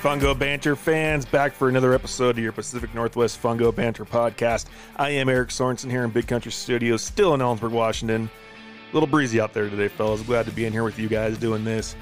[0.00, 4.64] Fungo Banter fans, back for another episode of your Pacific Northwest Fungo Banter podcast.
[4.96, 8.30] I am Eric Sorensen here in Big Country Studios, still in Ellensburg, Washington.
[8.90, 10.22] A little breezy out there today, fellas.
[10.22, 11.96] Glad to be in here with you guys doing this.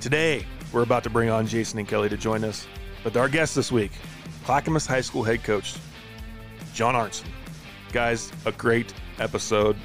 [0.00, 2.66] Today, we're about to bring on Jason and Kelly to join us.
[3.04, 3.92] But our guest this week,
[4.44, 5.76] Clackamas High School head coach,
[6.74, 7.28] John Arntzen.
[7.92, 9.76] Guys, a great episode.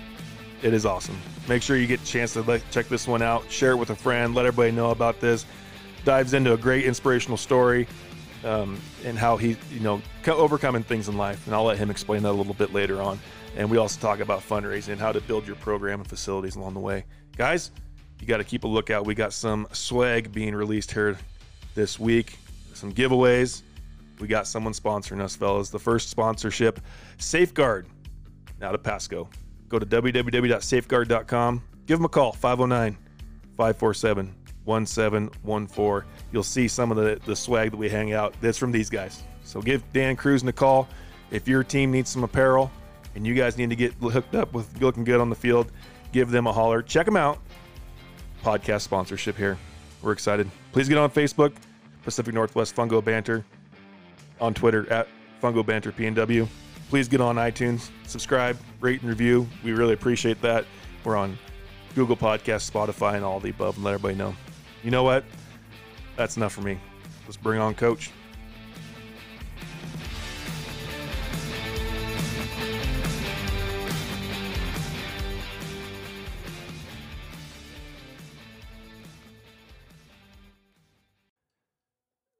[0.63, 1.19] It is awesome.
[1.47, 3.95] Make sure you get a chance to check this one out, share it with a
[3.95, 5.45] friend, let everybody know about this
[6.09, 7.87] dives into a great inspirational story
[8.43, 11.45] um, and how he, you know, overcoming things in life.
[11.45, 13.19] And I'll let him explain that a little bit later on.
[13.55, 16.73] And we also talk about fundraising and how to build your program and facilities along
[16.73, 17.05] the way.
[17.37, 17.69] Guys,
[18.19, 19.05] you got to keep a lookout.
[19.05, 21.15] We got some swag being released here
[21.75, 22.39] this week,
[22.73, 23.61] some giveaways.
[24.19, 25.69] We got someone sponsoring us, fellas.
[25.69, 26.81] The first sponsorship,
[27.19, 27.85] Safeguard,
[28.63, 29.29] out of Pasco.
[29.67, 31.61] Go to www.safeguard.com.
[31.85, 32.97] Give them a call, 509
[33.57, 34.38] 547
[34.69, 36.07] 1714.
[36.31, 38.35] You'll see some of the, the swag that we hang out.
[38.39, 39.23] That's from these guys.
[39.43, 40.87] So give Dan Cruz a call.
[41.31, 42.71] If your team needs some apparel
[43.15, 45.71] and you guys need to get hooked up with looking good on the field,
[46.11, 46.83] give them a holler.
[46.83, 47.39] Check them out.
[48.43, 49.57] Podcast sponsorship here.
[50.01, 50.49] We're excited.
[50.71, 51.53] Please get on Facebook,
[52.03, 53.43] Pacific Northwest Fungo Banter,
[54.39, 55.07] on Twitter at
[55.41, 56.47] Fungo Banter PNW.
[56.89, 59.47] Please get on iTunes, subscribe, rate, and review.
[59.63, 60.65] We really appreciate that.
[61.03, 61.37] We're on
[61.95, 64.35] Google Podcasts, Spotify, and all the above, and let everybody know
[64.83, 65.23] you know what?
[66.15, 66.79] That's enough for me.
[67.25, 68.11] Let's bring on Coach.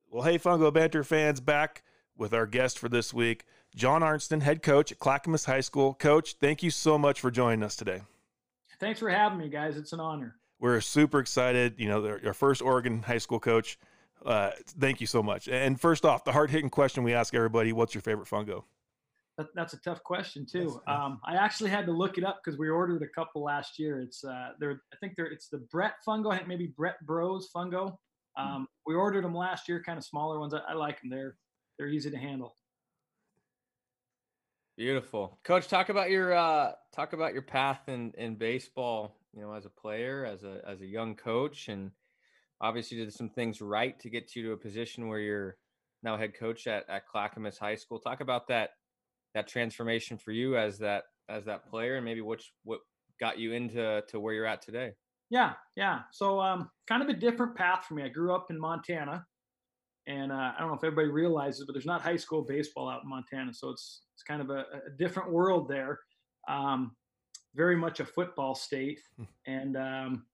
[0.10, 1.84] Well, hey, Fungo Banter fans, back
[2.18, 5.94] with our guest for this week, John Arntzen, head coach at Clackamas High School.
[5.94, 8.02] Coach, thank you so much for joining us today.
[8.82, 9.78] Thanks for having me, guys.
[9.78, 11.76] It's an honor we're super excited.
[11.78, 13.78] You know, our first Oregon high school coach.
[14.26, 15.48] Uh, thank you so much.
[15.48, 18.64] And first off, the hard hitting question we ask everybody: What's your favorite fungo?
[19.38, 20.82] That, that's a tough question too.
[20.86, 24.02] Um, I actually had to look it up because we ordered a couple last year.
[24.02, 26.34] It's uh, they're I think they're it's the Brett fungo.
[26.34, 27.96] I think maybe Brett Bros fungo.
[28.36, 28.48] Hmm.
[28.48, 30.54] Um, we ordered them last year, kind of smaller ones.
[30.54, 31.10] I, I like them.
[31.10, 31.38] They're
[31.78, 32.56] they're easy to handle.
[34.76, 35.68] Beautiful, Coach.
[35.70, 39.70] Talk about your uh, talk about your path in in baseball you know, as a
[39.70, 41.92] player, as a as a young coach, and
[42.62, 45.58] obviously did some things right to get you to a position where you're
[46.04, 48.00] now head coach at, at Clackamas High School.
[48.00, 48.72] Talk about that
[49.36, 52.80] that transformation for you as that as that player, and maybe which what
[53.20, 54.94] got you into to where you're at today.
[55.30, 56.02] Yeah, yeah.
[56.12, 58.04] So um, kind of a different path for me.
[58.04, 59.26] I grew up in Montana,
[60.08, 63.04] and uh, I don't know if everybody realizes, but there's not high school baseball out
[63.04, 66.00] in Montana, so it's it's kind of a, a different world there.
[66.50, 66.96] Um,
[67.56, 69.24] very much a football state, hmm.
[69.48, 70.26] and um,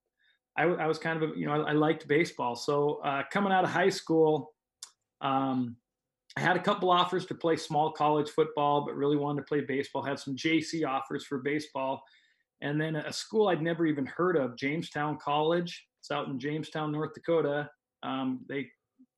[0.58, 2.56] I, I, was kind of a, you know I, I liked baseball.
[2.56, 4.54] So uh, coming out of high school,
[5.22, 5.76] um,
[6.38, 9.62] I had a couple offers to play small college football, but really wanted to play
[9.62, 10.04] baseball.
[10.04, 12.04] Had some JC offers for baseball,
[12.62, 15.86] and then a school I'd never even heard of, Jamestown College.
[16.02, 17.70] It's out in Jamestown, North Dakota.
[18.04, 18.68] Um, they,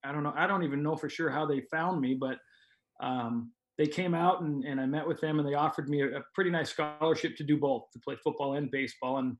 [0.05, 2.37] I don't know, I don't even know for sure how they found me, but
[3.01, 6.17] um, they came out and, and I met with them and they offered me a,
[6.17, 9.19] a, pretty nice scholarship to do both, to play football and baseball.
[9.19, 9.37] And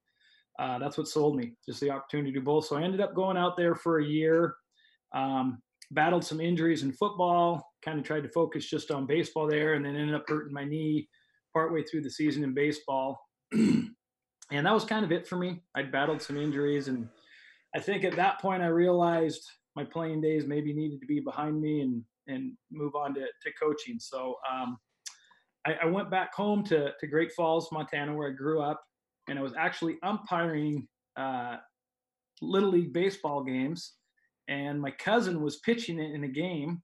[0.59, 2.65] uh, that's what sold me, just the opportunity to do both.
[2.65, 4.55] So I ended up going out there for a year,
[5.13, 5.61] um,
[5.91, 9.83] battled some injuries in football, kind of tried to focus just on baseball there, and
[9.83, 11.07] then ended up hurting my knee
[11.53, 13.19] partway through the season in baseball.
[13.51, 13.95] and
[14.51, 15.61] that was kind of it for me.
[15.75, 16.87] I'd battled some injuries.
[16.87, 17.07] And
[17.75, 19.41] I think at that point I realized
[19.75, 23.51] my playing days maybe needed to be behind me and and move on to, to
[23.61, 23.99] coaching.
[23.99, 24.77] So um,
[25.65, 28.81] I, I, went back home to, to Great Falls, Montana, where I grew up,
[29.27, 31.57] and I was actually umpiring uh,
[32.41, 33.93] Little League baseball games.
[34.47, 36.81] And my cousin was pitching it in a game,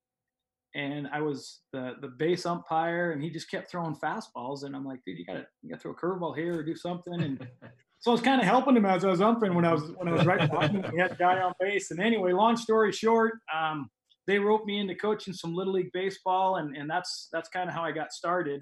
[0.76, 4.86] and I was the the base umpire, and he just kept throwing fastballs, and I'm
[4.86, 7.48] like, dude, you gotta you gotta throw a curveball here or do something, and
[8.00, 10.10] so I was kind of helping him as I was umpiring when I was when
[10.10, 10.92] I was right behind him.
[10.92, 13.90] He had a guy on base, and anyway, long story short, um,
[14.28, 17.76] they roped me into coaching some little league baseball, and and that's that's kind of
[17.76, 18.62] how I got started.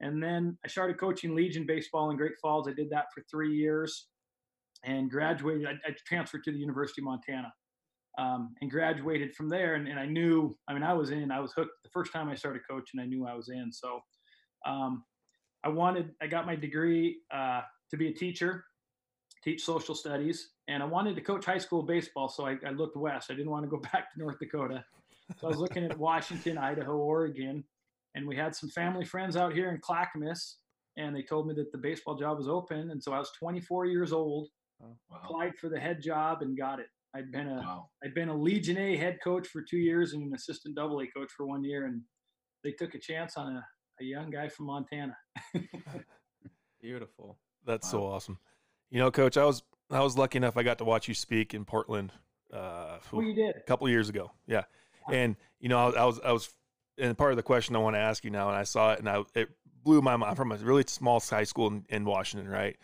[0.00, 2.68] And then I started coaching Legion baseball in Great Falls.
[2.68, 4.08] I did that for three years,
[4.84, 5.66] and graduated.
[5.66, 7.52] I, I transferred to the University of Montana,
[8.18, 9.74] um, and graduated from there.
[9.74, 11.30] And, and I knew, I mean, I was in.
[11.30, 13.00] I was hooked the first time I started coaching.
[13.00, 13.72] I knew I was in.
[13.72, 14.00] So
[14.66, 15.04] um,
[15.64, 16.10] I wanted.
[16.22, 18.64] I got my degree uh, to be a teacher,
[19.44, 22.96] teach social studies, and I wanted to coach high school baseball, so I, I, looked
[22.96, 23.30] west.
[23.30, 24.84] I didn't want to go back to North Dakota,
[25.38, 27.62] so I was looking at Washington, Idaho, Oregon,
[28.14, 30.56] and we had some family friends out here in Clackamas,
[30.96, 33.86] and they told me that the baseball job was open, and so I was 24
[33.86, 34.48] years old,
[34.82, 35.20] oh, wow.
[35.22, 36.86] applied for the head job and got it.
[37.14, 37.90] I'd been a Wow.
[38.02, 41.06] I'd been a Legion A head coach for two years and an assistant double A
[41.06, 42.02] coach for one year, and
[42.64, 43.64] they took a chance on a,
[44.00, 45.16] a young guy from Montana.
[46.80, 47.38] Beautiful.
[47.64, 48.38] That's so awesome.
[48.90, 50.56] You know, Coach, I was I was lucky enough.
[50.56, 52.12] I got to watch you speak in Portland
[52.52, 53.56] uh, Oh, you did.
[53.56, 54.30] a couple years ago.
[54.46, 54.64] Yeah,
[55.10, 56.50] and you know, I, was- I was I was,
[56.98, 59.00] and part of the question I want to ask you now, and I saw it,
[59.00, 59.48] and I it
[59.82, 60.30] blew my mind.
[60.30, 62.76] I'm from a really small high school in, in Washington, right?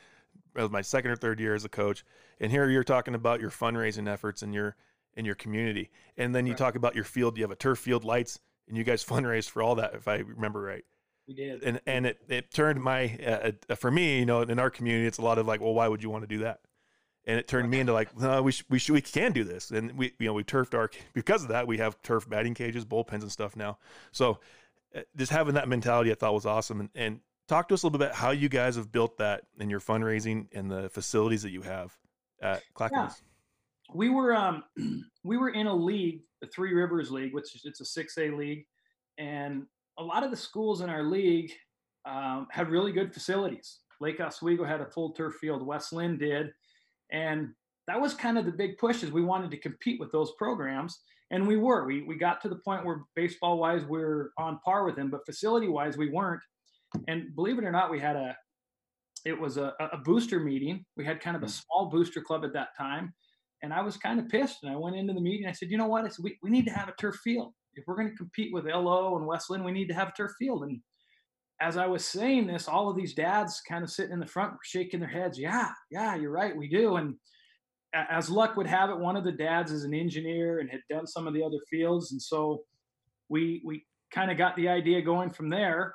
[0.56, 2.04] It was my second or third year as a coach,
[2.40, 4.76] and here you're talking about your fundraising efforts in your
[5.14, 6.58] in your community, and then you Right.
[6.58, 7.36] talk about your field.
[7.38, 10.16] You have a turf field, lights, and you guys fundraise for all that, if I
[10.16, 10.84] remember right
[11.30, 11.62] We did.
[11.62, 15.06] and and it, it turned my uh, uh, for me you know in our community
[15.06, 16.58] it's a lot of like well why would you want to do that?
[17.24, 19.70] And it turned me into like no we sh- we should we can do this.
[19.70, 22.84] And we you know we turfed our because of that we have turf batting cages
[22.84, 23.78] bullpens and stuff now.
[24.10, 24.40] So
[24.92, 26.80] uh, just having that mentality I thought was awesome.
[26.80, 29.44] And and talk to us a little bit about how you guys have built that
[29.60, 31.96] in your fundraising and the facilities that you have
[32.42, 33.22] at Clackamas.
[33.94, 34.64] we were um
[35.22, 38.30] we were in a league, the Three Rivers League, which is it's a six A
[38.30, 38.66] league,
[39.16, 39.66] and
[40.00, 41.52] a lot of the schools in our league
[42.08, 43.80] um, had really good facilities.
[44.00, 45.64] Lake Oswego had a full turf field.
[45.64, 46.50] West Linn did,
[47.12, 47.48] and
[47.86, 49.02] that was kind of the big push.
[49.02, 50.98] Is we wanted to compete with those programs,
[51.30, 51.84] and we were.
[51.86, 55.10] We we got to the point where baseball wise we are on par with them,
[55.10, 56.42] but facility wise we weren't.
[57.08, 58.34] And believe it or not, we had a
[59.26, 60.84] it was a, a booster meeting.
[60.96, 61.62] We had kind of a Mm.
[61.62, 63.12] small booster club at that time
[63.62, 64.62] and I was kind of pissed.
[64.62, 65.46] And I went into the meeting.
[65.46, 66.04] I said, you know what?
[66.04, 67.52] I said, we, we need to have a turf field.
[67.74, 70.12] If we're going to compete with LO and West Linn, we need to have a
[70.12, 70.64] turf field.
[70.64, 70.80] And
[71.60, 74.54] as I was saying this, all of these dads kind of sitting in the front
[74.62, 75.38] shaking their heads.
[75.38, 76.56] Yeah, yeah, you're right.
[76.56, 76.96] We do.
[76.96, 77.14] And
[77.94, 81.06] as luck would have it, one of the dads is an engineer and had done
[81.06, 82.12] some of the other fields.
[82.12, 82.62] And so
[83.28, 85.94] we, we kind of got the idea going from there.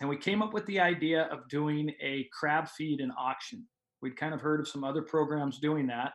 [0.00, 3.66] And we came up with the idea of doing a crab feed and auction.
[4.00, 6.12] We'd kind of heard of some other programs doing that.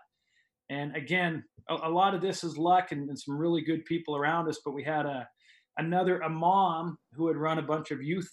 [0.69, 4.15] And again, a, a lot of this is luck and, and some really good people
[4.15, 4.59] around us.
[4.63, 5.27] But we had a
[5.77, 8.29] another a mom who had run a bunch of youth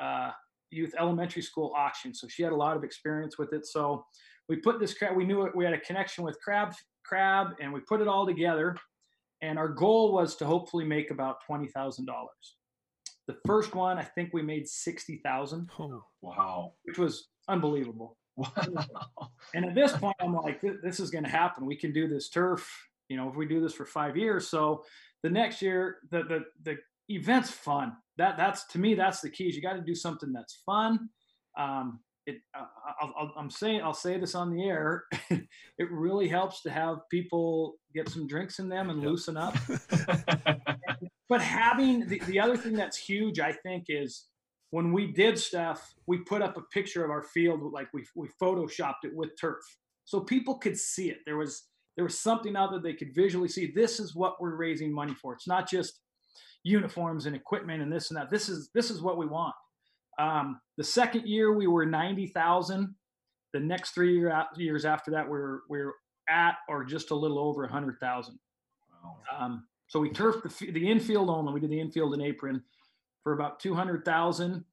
[0.00, 0.30] uh,
[0.70, 3.66] youth elementary school auctions, so she had a lot of experience with it.
[3.66, 4.04] So
[4.48, 5.16] we put this crab.
[5.16, 6.72] We knew it, we had a connection with crab
[7.04, 8.76] crab, and we put it all together.
[9.42, 12.56] And our goal was to hopefully make about twenty thousand dollars.
[13.28, 15.68] The first one, I think we made sixty thousand.
[15.78, 16.72] Oh, Wow.
[16.84, 18.16] which was unbelievable.
[18.36, 18.50] Wow.
[19.54, 21.66] And at this point, I'm like, this is going to happen.
[21.66, 22.68] We can do this turf,
[23.08, 24.48] you know, if we do this for five years.
[24.48, 24.84] So
[25.22, 26.76] the next year, the the the
[27.08, 27.96] event's fun.
[28.18, 29.48] That that's to me, that's the key.
[29.48, 31.08] Is you got to do something that's fun.
[31.56, 35.04] Um, it, I'll, I'll, I'm saying, I'll say this on the air.
[35.30, 39.10] it really helps to have people get some drinks in them and Yep.
[39.10, 39.54] loosen up
[41.28, 44.26] but having the, the other thing that's huge i think is
[44.70, 48.28] when we did stuff we put up a picture of our field like we, we
[48.40, 49.64] photoshopped it with turf
[50.06, 51.18] so people could see it.
[51.26, 51.64] There was
[51.96, 55.14] there was something out there they could visually see this is what we're raising money
[55.14, 55.34] for.
[55.34, 56.00] It's not just
[56.62, 58.30] uniforms and equipment and this and that.
[58.30, 59.54] This is this is what we want.
[60.18, 62.94] Um, the second year we were 90000
[63.52, 65.92] the next three year, years after that we're we're
[66.28, 68.38] at or just a little over a 100000
[69.04, 69.16] Wow.
[69.38, 71.52] um, so we turfed the, the infield only.
[71.52, 72.62] We did the infield and apron
[73.26, 74.64] for about 200,000.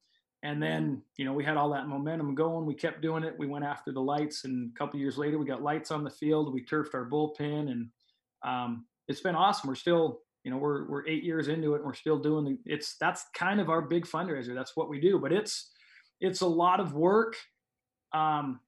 [0.44, 2.68] And then, you know, we had all that momentum going.
[2.68, 3.34] We kept doing it.
[3.40, 4.46] We went after the lights.
[4.46, 6.54] And a couple years later, we got lights on the field.
[6.54, 7.72] We turfed our bullpen.
[7.72, 7.90] And
[8.44, 9.70] um, it's been awesome.
[9.70, 11.78] We're still, you know, we're, we're eight years into it.
[11.78, 14.54] And we're still doing the, it's, that's kind of our big fundraiser.
[14.54, 15.18] That's what we do.
[15.18, 15.72] But it's,
[16.22, 17.36] it's a lot of work.
[18.14, 18.60] Um,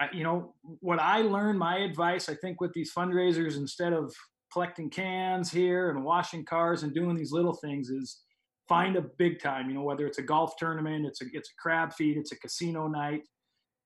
[0.00, 4.14] I, you know, what I learned, my advice, I think, with these fundraisers, instead of
[4.50, 8.22] collecting cans here and washing cars and doing these little things, is
[8.68, 9.68] find a big time.
[9.68, 12.38] You know, whether it's a golf tournament, it's a it's a crab feed, it's a
[12.38, 13.22] casino night,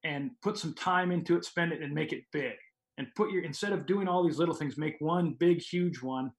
[0.04, 2.54] and put some time into it, spend it, and make it big.
[2.96, 6.30] And put your instead of doing all these little things, make one big, huge one.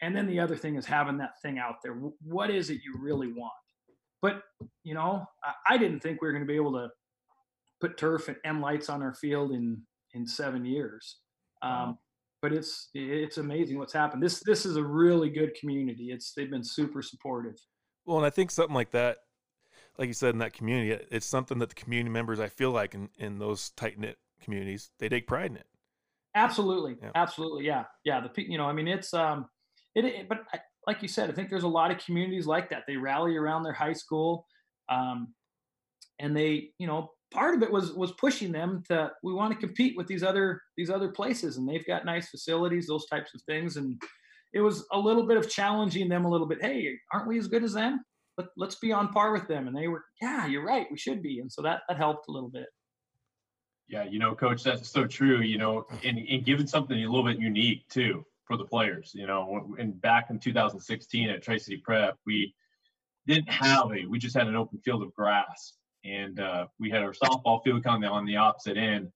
[0.00, 1.94] And then the other thing is having that thing out there.
[2.22, 3.52] What is it you really want?
[4.22, 4.42] But
[4.84, 6.88] you know, I, I didn't think we were going to be able to
[7.80, 9.82] put turf and M lights on our field in
[10.14, 11.18] in seven years.
[11.62, 11.98] Um.
[12.40, 14.22] But it's it's amazing what's happened.
[14.22, 16.10] This this is a really good community.
[16.10, 17.56] It's they've been super supportive.
[18.06, 19.18] Well, and I think something like that,
[19.98, 22.70] like you said, in that community, it- it's something that the community members, I feel
[22.70, 25.66] like, in, in those tight knit communities, they take pride in it.
[26.34, 27.10] Absolutely, Yeah.
[27.14, 28.20] absolutely, yeah, yeah.
[28.20, 29.48] The you know, I mean, it's um,
[29.94, 32.70] it, it but I, like you said, I think there's a lot of communities like
[32.70, 32.84] that.
[32.86, 34.46] They rally around their high school,
[34.88, 35.34] um,
[36.18, 39.58] and they, you know, part of it was was pushing them to we want to
[39.58, 43.42] compete with these other these other places, and they've got nice facilities, those types of
[43.42, 44.00] things, and
[44.52, 46.62] it was a little bit of challenging them a little bit.
[46.62, 48.00] Hey, aren't we as good as them?
[48.36, 49.66] Let, let's be on par with them.
[49.66, 51.40] And they were, yeah, you're right, we should be.
[51.40, 52.66] And so that that helped a little bit.
[53.88, 55.40] Yeah, you know, coach, that's so true.
[55.40, 59.12] You know, and, and giving something a little bit unique too for the players.
[59.14, 62.54] You know, and back in 2016 at Tri City Prep, we
[63.26, 65.74] didn't have a, we just had an open field of grass,
[66.10, 69.10] and uh, we had our softball field kind of on the opposite end,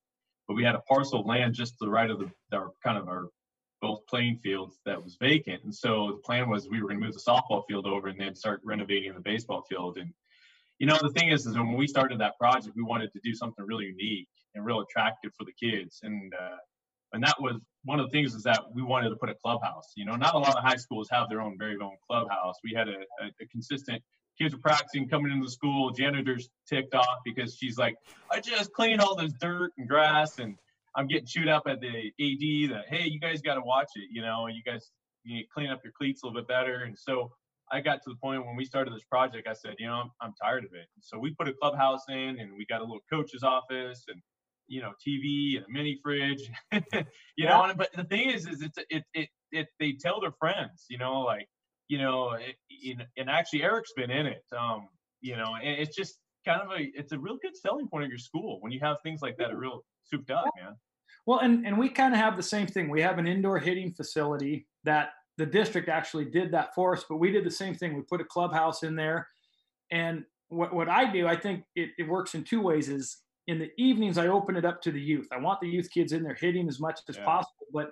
[0.47, 2.99] but we had a parcel of land just to the right of the our kind
[2.99, 3.29] of our
[3.81, 5.65] both playing fields that was vacant.
[5.65, 8.21] And so the plan was we were going to move the softball field over and
[8.21, 9.99] then start renovating the baseball field.
[9.99, 10.13] And
[10.79, 13.35] you know, the thing is, is when we started that project, we wanted to do
[13.35, 16.01] something really unique and real attractive for the kids.
[16.03, 16.57] And uh,
[17.13, 19.93] and that was one of the things is that we wanted to put a clubhouse.
[19.97, 22.57] You know, not a lot of high schools have their own very own clubhouse.
[22.65, 24.03] We had a, a, a consistent
[24.39, 25.91] kids were practicing coming into the school.
[25.91, 27.97] Janitor's ticked off because she's like,
[28.31, 30.57] I just cleaned all this dirt and grass, and
[30.97, 34.09] I'm getting chewed up at the AD that hey, you guys got to watch it.
[34.11, 34.91] You know, you guys
[35.25, 36.83] you need to clean up your cleats a little bit better.
[36.83, 37.33] And so
[37.71, 40.11] I got to the point when we started this project, I said, you know, I'm,
[40.21, 40.87] I'm tired of it.
[41.01, 44.21] So we put a clubhouse in, and we got a little coach's office, and
[44.69, 46.81] you know, TV and a mini fridge, you
[47.37, 47.49] yeah.
[47.49, 47.75] know.
[47.77, 51.21] But the thing is, is it's it, it it they tell their friends, you know,
[51.21, 51.49] like
[51.93, 54.89] you know, it, and actually Eric's been in it, um,
[55.21, 58.09] you know, and it's just kind of a it's a real good selling point at
[58.09, 60.75] your school when you have things like that are real souped up, man.
[61.27, 62.89] Well, and and we kind of have the same thing.
[62.89, 67.19] We have an indoor hitting facility that the district actually did that for us, but
[67.19, 67.95] we did the same thing.
[67.95, 69.29] We put a clubhouse in there,
[69.91, 72.89] and what what I do, I think it, it works in two ways.
[72.89, 73.19] Is
[73.49, 75.29] in the evenings I open it up to the youth.
[75.31, 77.25] I want the youth kids in there hitting as much as yeah.
[77.27, 77.91] possible, but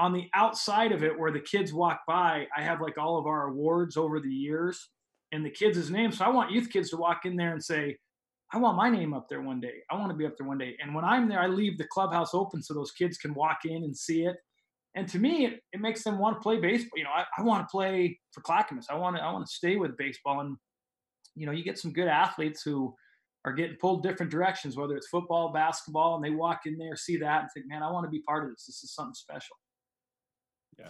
[0.00, 3.26] on the outside of it where the kids walk by, I have like all of
[3.26, 4.88] our awards over the years
[5.30, 6.18] and the kids' names.
[6.18, 7.98] So I want youth kids to walk in there and say,
[8.52, 9.74] I want my name up there one day.
[9.90, 10.74] I want to be up there one day.
[10.82, 13.84] And when I'm there, I leave the clubhouse open so those kids can walk in
[13.84, 14.36] and see it.
[14.96, 16.98] And to me, it, it makes them want to play baseball.
[16.98, 18.86] You know, I, I want to play for Clackamas.
[18.90, 20.40] I want to I want to stay with baseball.
[20.40, 20.56] And
[21.36, 22.92] you know, you get some good athletes who
[23.44, 27.18] are getting pulled different directions, whether it's football, basketball, and they walk in there, see
[27.18, 28.66] that, and think, man, I want to be part of this.
[28.66, 29.56] This is something special.
[30.80, 30.86] Yeah.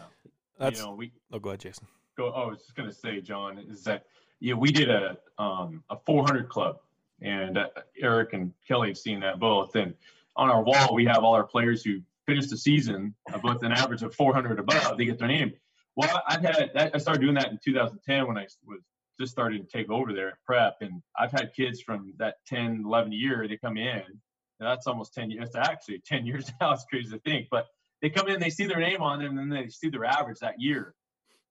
[0.58, 1.12] That's, you know, we.
[1.32, 1.86] Oh, go ahead, Jason.
[2.16, 2.32] Go.
[2.34, 4.04] Oh, I was just gonna say, John, is that
[4.40, 6.78] yeah, we did a um a 400 club,
[7.20, 7.68] and uh,
[8.00, 9.74] Eric and Kelly have seen that both.
[9.76, 9.94] And
[10.36, 14.02] on our wall, we have all our players who finished the season with an average
[14.02, 14.98] of 400 above.
[14.98, 15.52] They get their name.
[15.96, 18.80] Well, I've had I started doing that in 2010 when I was
[19.20, 22.84] just starting to take over there at prep and i've had kids from that 10
[22.86, 26.72] 11 year they come in And that's almost 10 years it's actually 10 years now
[26.72, 27.66] it's crazy to think but
[28.02, 30.38] they come in they see their name on them and then they see their average
[30.40, 30.94] that year.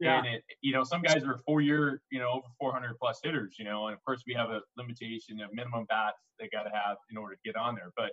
[0.02, 0.20] Yeah.
[0.20, 3.56] and it you know some guys are four year you know over 400 plus hitters
[3.60, 6.70] you know and of course we have a limitation of minimum bats they got to
[6.70, 7.92] have in order to get on there.
[7.98, 8.12] But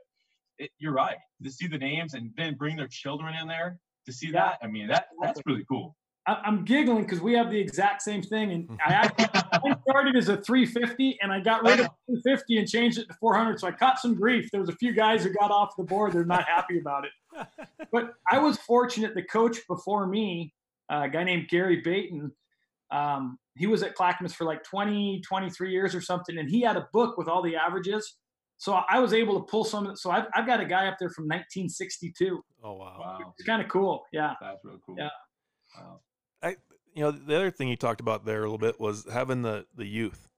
[0.58, 1.18] it, you're right.
[1.44, 4.32] To see the names and then bring their children in there to see yeah.
[4.32, 8.20] that i mean that that's really cool I'm giggling because we have the exact same
[8.20, 8.52] thing.
[8.52, 12.68] And I actually I started as a 350 and I got rid of 250 and
[12.68, 13.60] changed it to 400.
[13.60, 14.50] So I caught some grief.
[14.50, 16.12] There was a few guys who got off the board.
[16.12, 17.10] They're not happy about it.
[17.92, 19.14] But I was fortunate.
[19.14, 20.52] The coach before me,
[20.90, 22.32] uh, a guy named Gary Baton,
[22.90, 26.36] um, he was at Clackamas for like 20, 23 years or something.
[26.38, 28.16] And he had a book with all the averages.
[28.58, 29.94] So I was able to pull some.
[29.96, 32.42] So I've, I've got a guy up there from 1962.
[32.64, 32.96] Oh, wow.
[32.98, 33.34] wow.
[33.38, 34.04] It's kind of cool.
[34.12, 34.32] Yeah.
[34.40, 34.96] That's really cool.
[34.98, 35.10] Yeah.
[35.78, 36.00] Wow.
[36.42, 36.56] I
[36.94, 39.66] you know the other thing you talked about there a little bit was having the
[39.76, 40.28] the youth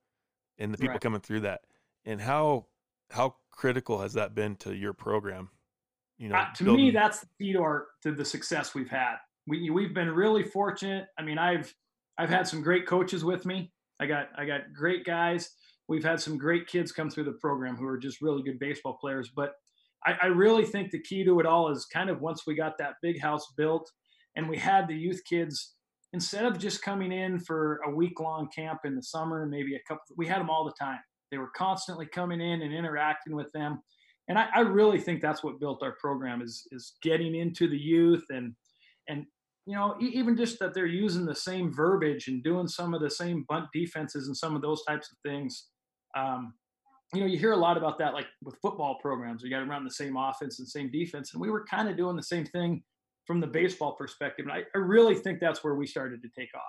[0.59, 1.01] and the people right.
[1.01, 1.63] coming through that.
[2.05, 2.67] And how
[3.11, 5.51] how critical has that been to your program
[6.19, 6.87] you know uh, to building...
[6.87, 9.17] me that's the key to our to the success we've had.
[9.47, 11.07] We we've been really fortunate.
[11.19, 11.73] I mean i've
[12.19, 13.73] i've had some great coaches with me.
[14.01, 15.51] I got i got great guys.
[15.89, 18.99] We've had some great kids come through the program who are just really good baseball
[19.01, 19.31] players.
[19.35, 19.53] But
[20.05, 22.77] I, I really think the key to it all is kind of once we got
[22.79, 23.91] that big house built
[24.37, 25.75] and we had the youth kids
[26.13, 29.81] instead of just coming in for a week long camp in the summer, maybe a
[29.87, 31.01] couple, we had them all the time.
[31.31, 33.83] They were constantly coming in and interacting with them.
[34.29, 37.79] And I, I really think that's what built our program is, is getting into the
[37.79, 38.55] youth and,
[39.09, 39.25] and,
[39.67, 43.11] you know, even just that they're using the same verbiage and doing some of the
[43.11, 45.69] same bunt defenses and some of those types of things.
[46.17, 46.55] Um,
[47.15, 49.67] you know, you hear a lot about that, like with football programs, you got to
[49.67, 51.33] run the same offense and same defense.
[51.33, 52.83] And we were kind of doing the same thing
[53.29, 54.47] from the baseball perspective.
[54.47, 56.63] And I, I really think that's where we started to take off.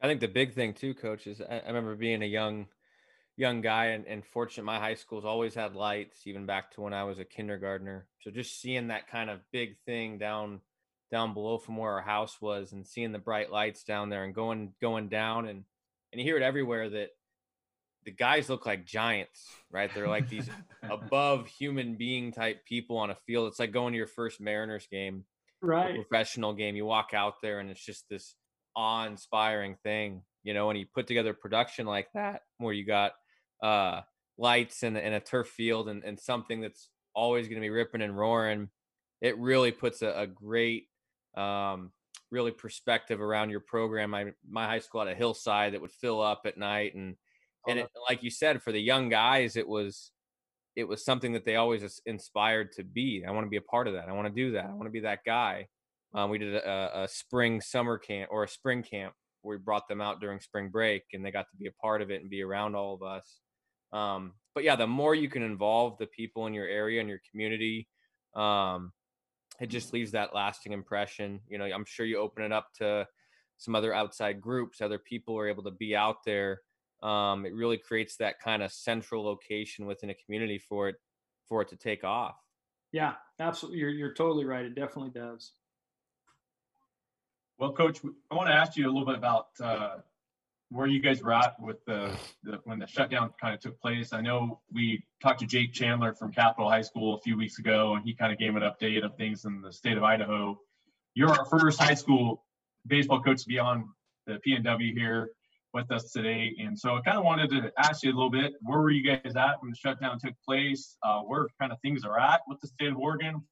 [0.00, 2.68] I think the big thing too, coach, is I, I remember being a young
[3.36, 6.94] young guy and, and fortunate my high school's always had lights, even back to when
[6.94, 8.06] I was a kindergartner.
[8.20, 10.60] So just seeing that kind of big thing down
[11.10, 14.34] down below from where our house was and seeing the bright lights down there and
[14.34, 15.64] going going down and
[16.12, 17.08] and you hear it everywhere that
[18.04, 19.90] the guys look like giants, right?
[19.94, 20.48] They're like these
[20.90, 23.48] above human being type people on a field.
[23.48, 25.24] It's like going to your first Mariners game,
[25.62, 25.94] right?
[25.94, 26.76] Professional game.
[26.76, 28.34] You walk out there and it's just this
[28.76, 30.70] awe-inspiring thing, you know.
[30.70, 33.12] And you put together production like that, where you got
[33.62, 34.02] uh,
[34.38, 38.02] lights and, and a turf field and, and something that's always going to be ripping
[38.02, 38.68] and roaring,
[39.20, 40.88] it really puts a, a great,
[41.36, 41.92] um,
[42.30, 44.10] really perspective around your program.
[44.10, 47.16] My my high school had a hillside that would fill up at night, and
[47.68, 50.10] and it, like you said, for the young guys, it was
[50.76, 53.24] it was something that they always inspired to be.
[53.26, 54.08] I want to be a part of that.
[54.08, 54.66] I want to do that.
[54.66, 55.68] I want to be that guy.
[56.14, 59.88] Um, we did a, a, spring summer camp or a spring camp where we brought
[59.88, 62.30] them out during spring break, and they got to be a part of it and
[62.30, 63.40] be around all of us.
[63.92, 67.20] Um, but yeah, the more you can involve the people in your area and your
[67.30, 67.88] community,
[68.34, 68.92] um,
[69.60, 71.40] it just leaves that lasting impression.
[71.48, 73.06] You know, I'm sure you open it up to
[73.58, 76.60] some other outside groups, other people are able to be out there
[77.04, 80.96] um, it really creates that kind of central location within a community for it
[81.48, 82.36] for it to take off.
[82.92, 83.80] Yeah, absolutely.
[83.80, 84.64] You're you're totally right.
[84.64, 85.52] It definitely does.
[87.58, 89.96] Well, Coach, I want to ask you a little bit about uh,
[90.70, 92.10] where you guys were at with the,
[92.42, 94.12] the, when the shutdown kind of took place.
[94.12, 97.94] I know we talked to Jake Chandler from Capital High School a few weeks ago,
[97.94, 100.58] and he kind of gave an update of things in the state of Idaho.
[101.14, 102.44] You're our first high school
[102.88, 103.88] baseball coach to be on
[104.26, 105.30] the PNW here
[105.74, 106.54] with us today.
[106.58, 109.02] And so I kind of wanted to ask you a little bit, where were you
[109.02, 110.96] guys at when the shutdown took place?
[111.02, 113.42] Uh, where kind of things are at with the state of Oregon?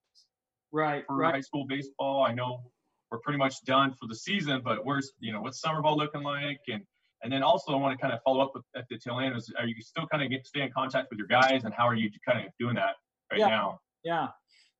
[0.70, 1.04] Right.
[1.06, 1.34] For right.
[1.34, 2.24] high school baseball.
[2.24, 2.62] I know
[3.10, 6.22] we're pretty much done for the season, but where's, you know, what's summer ball looking
[6.22, 6.60] like?
[6.68, 6.82] And,
[7.22, 9.36] and then also I want to kind of follow up with, at the tail end
[9.36, 11.86] is, are you still kind of get, stay in contact with your guys and how
[11.86, 12.94] are you kind of doing that
[13.30, 13.48] right yeah.
[13.48, 13.80] now?
[14.04, 14.28] Yeah.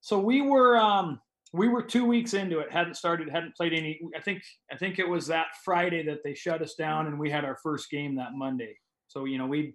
[0.01, 1.21] So we were, um,
[1.53, 4.43] we were two weeks into it hadn't started hadn't played any i think
[4.73, 7.57] i think it was that friday that they shut us down and we had our
[7.63, 8.77] first game that monday.
[9.09, 9.75] So you know we'd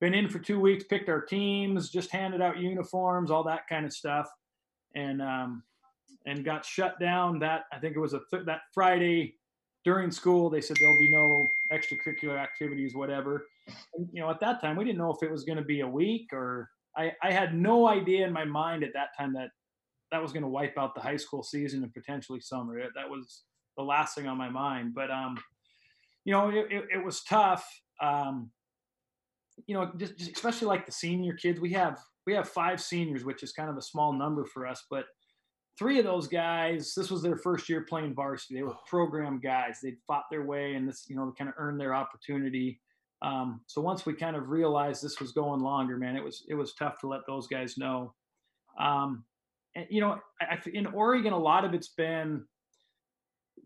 [0.00, 3.86] been in for two weeks picked our teams just handed out uniforms all that kind
[3.86, 4.28] of stuff.
[4.94, 5.62] And um
[6.26, 9.34] and got shut down that i think it was a th- that friday
[9.84, 13.46] during school they said there'll be no extracurricular activities whatever.
[13.94, 15.80] And, you know at that time we didn't know if it was going to be
[15.80, 19.50] a week or I, I had no idea in my mind at that time that
[20.14, 22.78] that was going to wipe out the high school season and potentially summer.
[22.94, 23.42] That was
[23.76, 24.94] the last thing on my mind.
[24.94, 25.36] But um,
[26.24, 27.68] you know, it, it, it was tough.
[28.00, 28.50] Um,
[29.66, 31.60] you know, just, just, especially like the senior kids.
[31.60, 31.98] We have
[32.28, 35.06] we have five seniors, which is kind of a small number for us, but
[35.76, 38.54] three of those guys, this was their first year playing varsity.
[38.54, 39.80] They were program guys.
[39.82, 42.80] They fought their way and this, you know, kind of earned their opportunity.
[43.22, 46.54] Um, so once we kind of realized this was going longer, man, it was it
[46.54, 48.14] was tough to let those guys know.
[48.78, 49.24] Um,
[49.88, 52.44] you know, I, in Oregon, a lot of it's been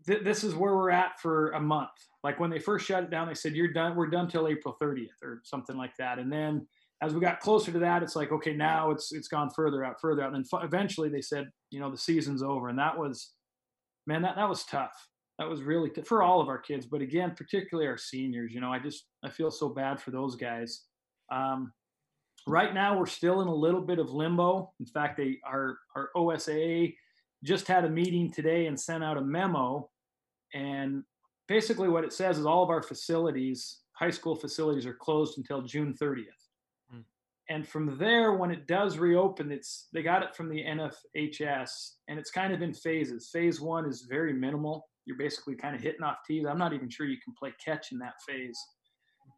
[0.05, 1.89] th- this is where we're at for a month.
[2.23, 3.95] Like when they first shut it down, they said you're done.
[3.95, 6.19] We're done till April 30th or something like that.
[6.19, 6.67] And then
[7.01, 10.01] as we got closer to that, it's like okay, now it's it's gone further out,
[10.01, 10.33] further out.
[10.33, 12.69] And then eventually they said, you know, the season's over.
[12.69, 13.31] And that was,
[14.05, 15.07] man, that that was tough.
[15.37, 18.53] That was really t- for all of our kids, but again, particularly our seniors.
[18.53, 20.83] You know, I just I feel so bad for those guys.
[21.31, 21.71] Um,
[22.49, 24.73] Right now, we're still in a little bit of limbo.
[24.79, 26.87] In fact, they our our OSA
[27.43, 29.87] just had a meeting today and sent out a memo,
[30.55, 31.03] and
[31.47, 35.61] basically what it says is all of our facilities, high school facilities, are closed until
[35.61, 36.23] June 30th.
[36.89, 37.01] Hmm.
[37.49, 41.69] And from there, when it does reopen, it's they got it from the NFHS,
[42.07, 43.29] and it's kind of in phases.
[43.31, 44.89] Phase one is very minimal.
[45.05, 46.47] You're basically kind of hitting off tees.
[46.47, 48.59] I'm not even sure you can play catch in that phase.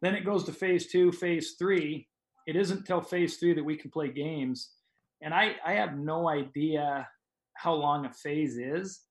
[0.00, 2.08] Then it goes to phase two, phase three,
[2.46, 4.72] it isn't till phase three that we can play games.
[5.20, 7.08] And I, I have no idea
[7.54, 9.02] how long a phase is.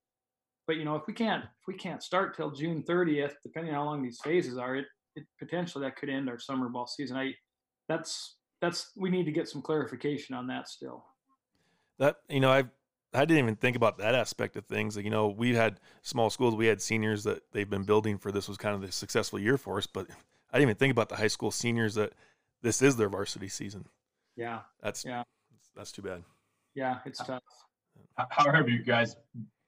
[0.68, 3.80] But you know, if we can't if we can't start till June 30th, depending on
[3.80, 7.18] how long these phases are, it, it potentially that could end our summer ball season.
[7.18, 7.34] I
[7.90, 11.04] that's that's we need to get some clarification on that still.
[12.00, 12.66] That you know, I
[13.14, 14.96] I didn't even think about that aspect of things.
[14.96, 18.32] Like, you know, we had small schools, we had seniors that they've been building for
[18.32, 20.08] this was kind of the successful year for us, but
[20.54, 22.14] I didn't even think about the high school seniors that
[22.62, 23.86] this is their varsity season.
[24.36, 24.60] Yeah.
[24.82, 25.24] That's yeah.
[25.76, 26.24] That's too bad.
[26.76, 27.44] Yeah, it's tough.
[28.30, 29.16] How have you guys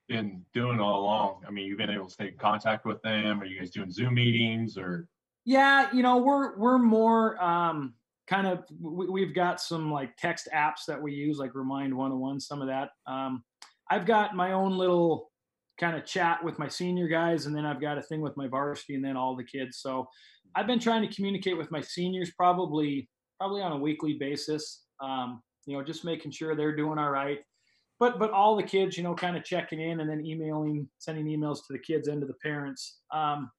[0.07, 1.43] been doing all along?
[1.47, 3.41] I mean, you've been able to stay in contact with them.
[3.41, 5.07] Are you guys doing Zoom meetings or?
[5.45, 7.95] Yeah, you know, we're we're more um,
[8.27, 12.39] kind of we, have got some like text apps that we use, like Remind 101,
[12.39, 12.91] some of that.
[13.05, 13.43] Um,
[13.89, 15.29] I've got my own little
[15.77, 18.47] kind of chat with my senior guys, and then I've got a thing with my
[18.47, 19.79] varsity, and then all the kids.
[19.79, 20.07] So
[20.55, 24.83] I've been trying to communicate with my seniors probably probably on a weekly basis.
[25.01, 27.39] Um, you know, just making sure they're doing all right.
[27.99, 31.25] But but all the kids, you know, kind of checking in and then emailing, sending
[31.25, 32.99] emails to the kids and to the parents.
[33.11, 33.51] Um,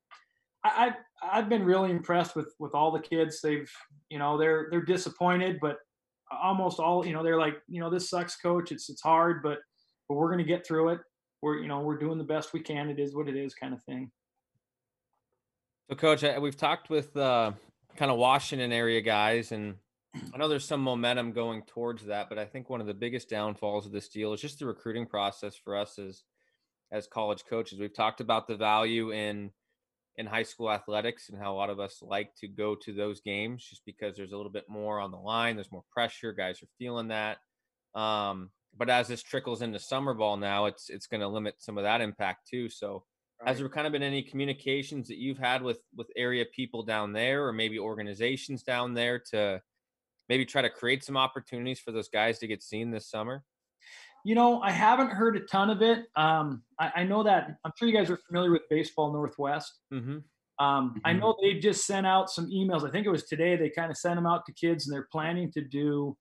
[0.65, 3.41] I, I've I've been really impressed with with all the kids.
[3.41, 3.71] They've
[4.11, 5.79] you know they're they're disappointed, but
[6.43, 8.73] almost all you know they're like you know this sucks, coach.
[8.73, 9.59] It's it's hard, but
[10.09, 11.01] but we're gonna get through it.
[11.43, 12.91] We're you know we're doing the best we can.
[12.91, 14.11] It is what it is, kind of thing.
[15.91, 17.53] So, coach, we've talked with uh,
[17.97, 19.75] kind of Washington area guys, and
[20.33, 23.29] I know there's some momentum going towards that, but I think one of the biggest
[23.29, 26.23] downfalls of this deal is just the recruiting process for us as
[26.91, 27.79] as college coaches.
[27.79, 29.51] We've talked about the value in
[30.17, 33.21] in high school athletics and how a lot of us like to go to those
[33.21, 36.63] games just because there's a little bit more on the line, there's more pressure, guys
[36.63, 37.39] are feeling that.
[37.95, 41.77] Um, but as this trickles into summer ball now, it's it's going to limit some
[41.77, 42.71] of that impact too.
[42.71, 43.05] So
[43.41, 43.49] Right.
[43.49, 47.13] Has there kind of been any communications that you've had with with area people down
[47.13, 49.61] there, or maybe organizations down there, to
[50.29, 53.45] maybe try to create some opportunities for those guys to get seen this summer?
[54.25, 56.07] You know, I haven't heard a ton of it.
[56.17, 59.81] Um, I, I, know that I'm sure you guys are familiar with Baseball Northwest.
[59.93, 60.19] Mm-hmm.
[60.65, 60.99] Um, mm-hmm.
[61.05, 62.89] I know they just sent out some emails.
[62.89, 63.57] I think it was today.
[63.57, 66.17] They kind of sent them out to kids, and they're planning to do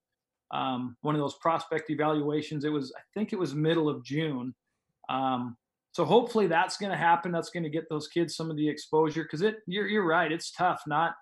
[0.51, 2.65] um, one of those prospect evaluations.
[2.65, 4.53] It was, I think, it was middle of June.
[5.07, 5.55] Um,
[5.93, 7.31] so hopefully that's going to happen.
[7.31, 9.57] That's going to get those kids some of the exposure because it.
[9.67, 10.31] You're you're right.
[10.31, 11.13] It's tough not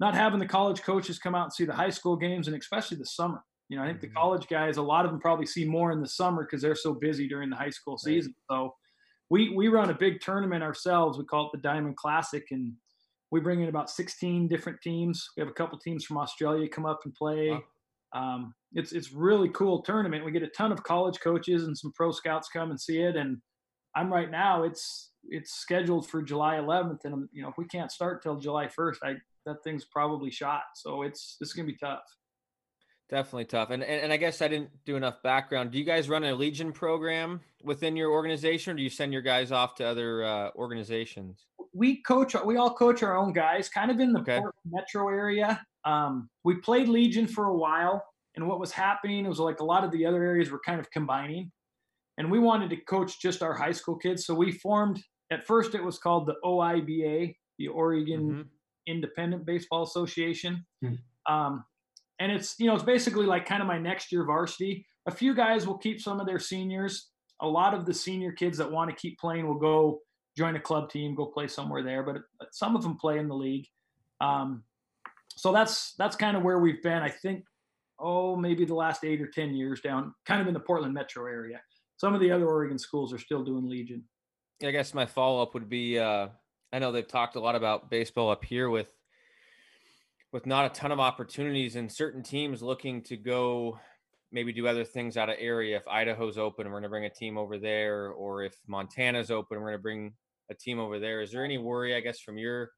[0.00, 2.96] not having the college coaches come out and see the high school games and especially
[2.96, 3.42] the summer.
[3.68, 4.08] You know, I think mm-hmm.
[4.08, 6.74] the college guys, a lot of them probably see more in the summer because they're
[6.74, 8.34] so busy during the high school season.
[8.50, 8.56] Right.
[8.56, 8.74] So
[9.28, 11.18] we we run a big tournament ourselves.
[11.18, 12.72] We call it the Diamond Classic, and
[13.30, 15.28] we bring in about 16 different teams.
[15.36, 17.50] We have a couple teams from Australia come up and play.
[17.50, 17.62] Wow.
[18.14, 20.24] Um, it's it's really cool tournament.
[20.24, 23.16] We get a ton of college coaches and some pro scouts come and see it,
[23.16, 23.36] and
[23.94, 24.64] I'm right now.
[24.64, 28.66] It's it's scheduled for July 11th, and you know if we can't start till July
[28.66, 29.14] 1st, I
[29.46, 30.62] that thing's probably shot.
[30.74, 32.02] So it's it's gonna be tough.
[33.10, 33.70] Definitely tough.
[33.70, 35.70] And, and and I guess I didn't do enough background.
[35.70, 39.22] Do you guys run a Legion program within your organization, or do you send your
[39.22, 41.46] guys off to other uh, organizations?
[41.72, 42.34] We coach.
[42.44, 44.40] We all coach our own guys, kind of in the okay.
[44.70, 45.60] metro area.
[45.84, 48.04] Um, we played Legion for a while,
[48.36, 50.90] and what was happening was like a lot of the other areas were kind of
[50.90, 51.50] combining
[52.18, 54.26] and we wanted to coach just our high school kids.
[54.26, 55.00] So we formed.
[55.30, 58.40] At first, it was called the OIBA, the Oregon mm-hmm.
[58.86, 60.66] Independent Baseball Association.
[60.84, 61.32] Mm-hmm.
[61.32, 61.64] Um,
[62.18, 64.84] and it's you know it's basically like kind of my next year varsity.
[65.06, 67.10] A few guys will keep some of their seniors.
[67.40, 70.00] A lot of the senior kids that want to keep playing will go
[70.36, 72.02] join a club team, go play somewhere there.
[72.02, 72.16] But
[72.50, 73.66] some of them play in the league.
[74.20, 74.64] Um,
[75.36, 77.02] so that's that's kind of where we've been.
[77.02, 77.44] I think
[78.00, 81.26] oh maybe the last eight or ten years down, kind of in the Portland metro
[81.26, 81.60] area
[81.98, 84.04] some of the other Oregon schools are still doing Legion.
[84.64, 86.28] I guess my follow up would be uh,
[86.72, 88.92] I know they've talked a lot about baseball up here with
[90.32, 93.78] with not a ton of opportunities and certain teams looking to go
[94.30, 95.76] maybe do other things out of area.
[95.76, 99.58] If Idaho's open, we're going to bring a team over there, or if Montana's open,
[99.58, 100.12] we're going to bring
[100.50, 101.22] a team over there.
[101.22, 102.70] Is there any worry, I guess, from your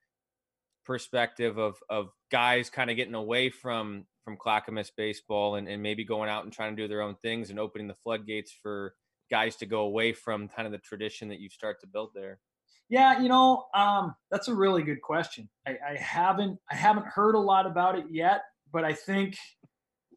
[0.87, 6.05] perspective of of guys kind of getting away from from Clackamas baseball and, and maybe
[6.05, 8.95] going out and trying to do their own things and opening the floodgates for
[9.31, 12.41] guys to go away from kind of the tradition that you start to build there?
[12.89, 15.49] Yeah, you know, um, that's a really good question.
[15.67, 19.37] I, I haven't I haven't heard a lot about it yet, but I think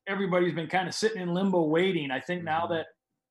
[0.07, 2.11] everybody's been kind of sitting in limbo waiting.
[2.11, 2.73] I think now mm-hmm.
[2.73, 2.85] that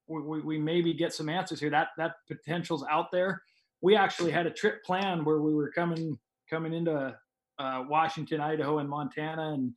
[0.07, 3.43] we, we, we, maybe get some answers here, that that potential's out there.
[3.81, 6.19] We actually had a trip planned where we were coming
[6.49, 7.17] coming into
[7.59, 9.73] uh, Washington, Idaho, and Montana, and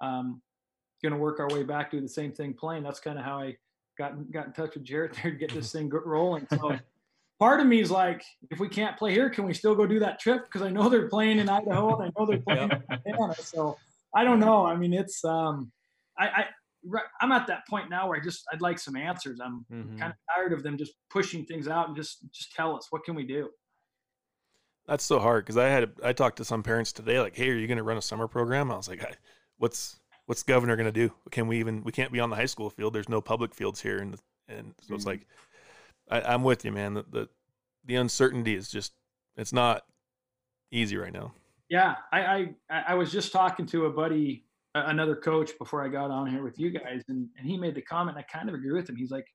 [0.00, 0.42] um,
[1.02, 2.82] going to work our way back do the same thing playing.
[2.82, 3.56] That's kind of how I
[3.98, 6.46] got got in touch with Jarrett there to get this thing rolling.
[6.50, 6.78] So
[7.38, 9.98] part of me is like, if we can't play here, can we still go do
[10.00, 10.44] that trip?
[10.44, 13.34] Because I know they're playing in Idaho and I know they're playing in Montana.
[13.42, 13.76] So
[14.14, 14.64] I don't know.
[14.64, 15.70] I mean, it's um,
[16.18, 16.44] I, I
[17.20, 19.40] I'm at that point now where I just I'd like some answers.
[19.40, 19.98] I'm mm-hmm.
[19.98, 23.04] kind of tired of them just pushing things out and just just tell us what
[23.04, 23.50] can we do.
[24.86, 27.56] That's so hard because I had I talked to some parents today like, hey, are
[27.56, 28.70] you going to run a summer program?
[28.70, 29.04] I was like,
[29.58, 31.12] what's what's the governor going to do?
[31.30, 31.82] Can we even?
[31.82, 32.92] We can't be on the high school field.
[32.92, 34.16] There's no public fields here, and
[34.48, 34.94] and so mm-hmm.
[34.94, 35.26] it's like,
[36.10, 36.94] I, am with you, man.
[36.94, 37.28] The, the,
[37.84, 38.92] the uncertainty is just
[39.36, 39.84] it's not
[40.70, 41.32] easy right now.
[41.68, 46.10] Yeah, I I, I was just talking to a buddy, another coach, before I got
[46.10, 48.18] on here with you guys, and and he made the comment.
[48.18, 48.96] I kind of agree with him.
[48.96, 49.26] He's like,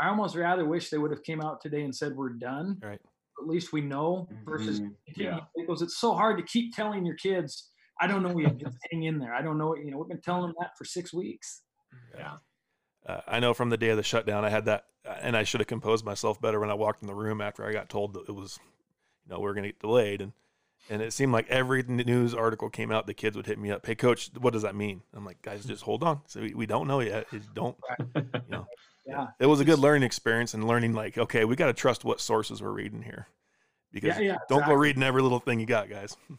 [0.00, 2.78] I almost rather wish they would have came out today and said we're done.
[2.82, 3.00] Right.
[3.40, 5.20] At least we know versus mm-hmm.
[5.20, 5.40] yeah.
[5.56, 8.58] because it's so hard to keep telling your kids I don't know yet.
[8.58, 9.34] Just hang in there.
[9.34, 9.76] I don't know.
[9.76, 11.62] You know, we've been telling them that for six weeks.
[12.16, 12.36] Yeah.
[13.06, 15.42] Uh, I know from the day of the shutdown, I had that, uh, and I
[15.42, 18.14] should have composed myself better when I walked in the room after I got told
[18.14, 18.58] that it was,
[19.24, 20.32] you know, we are going to get delayed, and
[20.90, 23.86] and it seemed like every news article came out, the kids would hit me up,
[23.86, 26.20] "Hey, coach, what does that mean?" I'm like, "Guys, just hold on.
[26.26, 27.26] So we, we don't know yet.
[27.54, 27.76] don't,
[28.16, 28.66] you know."
[29.04, 29.26] Yeah.
[29.40, 32.20] It was a good learning experience and learning like, okay, we got to trust what
[32.20, 33.26] sources we're reading here,
[33.90, 34.74] because yeah, yeah, don't exactly.
[34.74, 36.16] go reading every little thing you got, guys.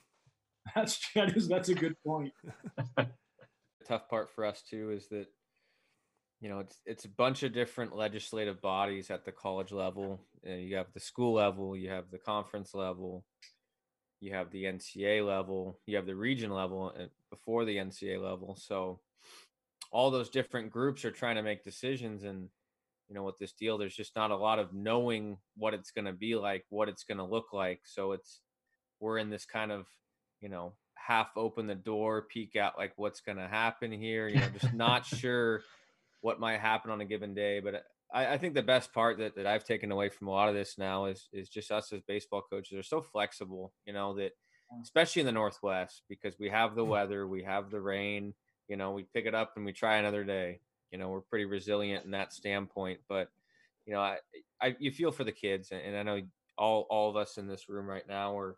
[0.76, 2.32] That's that is that's a good point.
[2.98, 3.08] the
[3.86, 5.28] tough part for us too is that
[6.40, 10.22] you know it's it's a bunch of different legislative bodies at the college level.
[10.46, 13.26] you have the school level, you have the conference level,
[14.22, 18.56] you have the NCA level, you have the region level, and before the NCA level.
[18.56, 19.02] So
[19.92, 22.50] all those different groups are trying to make decisions and
[23.08, 26.06] you know with this deal there's just not a lot of knowing what it's going
[26.06, 28.42] to be like what it's going to look like so it's
[29.00, 29.86] we're in this kind of
[30.44, 34.28] you know half open the door peek out like what's going to happen here?
[34.28, 35.62] You know just not sure
[36.22, 37.80] what might happen on a given day but uh,
[38.14, 40.56] I, I, think the best part that, that i've taken away from a lot of
[40.56, 44.32] this now is is just us as baseball coaches are so flexible you know that
[44.82, 48.34] especially in the northwest because we have the weather we have the rain
[48.70, 50.60] you know we pick it up and we try another day.
[50.92, 53.30] You know we're pretty resilient in that standpoint but
[53.86, 54.18] you know i,
[54.62, 56.22] I you feel for the kids and i know
[56.58, 58.58] all all of us in this room right now are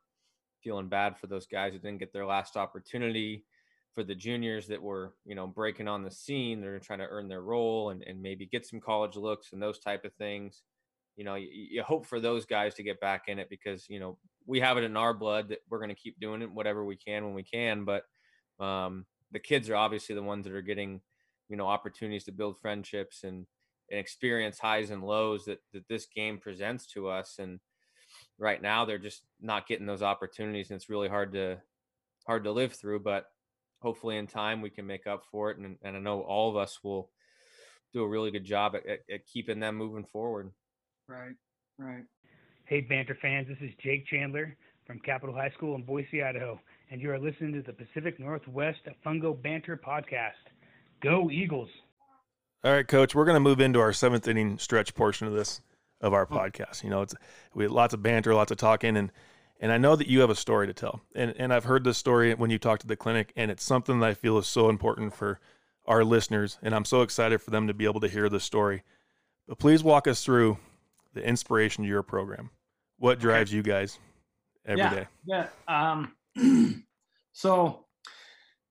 [0.65, 3.45] feeling bad for those guys who didn't get their last opportunity
[3.93, 7.30] for the juniors that were you know breaking on the scene they're trying to earn
[7.30, 10.63] their role and, and maybe get some college looks and those type of things.
[11.15, 13.99] You know you, you hope for those guys to get back in it because you
[13.99, 16.84] know we have it in our blood that we're going to keep doing it whatever
[16.84, 18.04] we can when we can but
[18.60, 20.99] um, the kids are obviously the ones that are getting
[21.49, 23.45] you know opportunities to build friendships and,
[23.89, 27.36] and experience highs and lows that, that this game presents to us.
[27.39, 27.60] And
[28.38, 31.58] right now they're just not getting those opportunities and it's really hard to
[32.28, 33.26] hard to live through but
[33.82, 36.58] hopefully in time we can make up for it and, and i know all of
[36.58, 37.10] us will
[37.93, 40.52] do a really good job at, at, at keeping them moving forward.
[41.08, 41.36] Right
[41.80, 42.04] right.
[42.65, 46.60] Hey banter fans this is jake chandler from capital high school in boise idaho
[46.91, 50.32] and you are listening to the pacific northwest fungo banter podcast.
[51.02, 51.69] Go Eagles.
[52.63, 55.62] All right, coach, we're going to move into our seventh inning stretch portion of this
[56.02, 56.36] of our oh.
[56.36, 56.84] podcast.
[56.84, 57.16] You know, it's
[57.54, 59.12] we had lots of banter, lots of talking, and
[59.60, 61.02] and I know that you have a story to tell.
[61.16, 64.00] And and I've heard this story when you talk to the clinic, and it's something
[64.00, 65.40] that I feel is so important for
[65.86, 68.84] our listeners, and I'm so excited for them to be able to hear this story.
[69.48, 70.58] But please walk us through
[71.14, 72.50] the inspiration to your program.
[72.98, 73.58] What drives okay.
[73.58, 74.00] you guys
[74.66, 75.08] every yeah, day?
[75.26, 76.16] yeah, Um,
[77.34, 77.86] so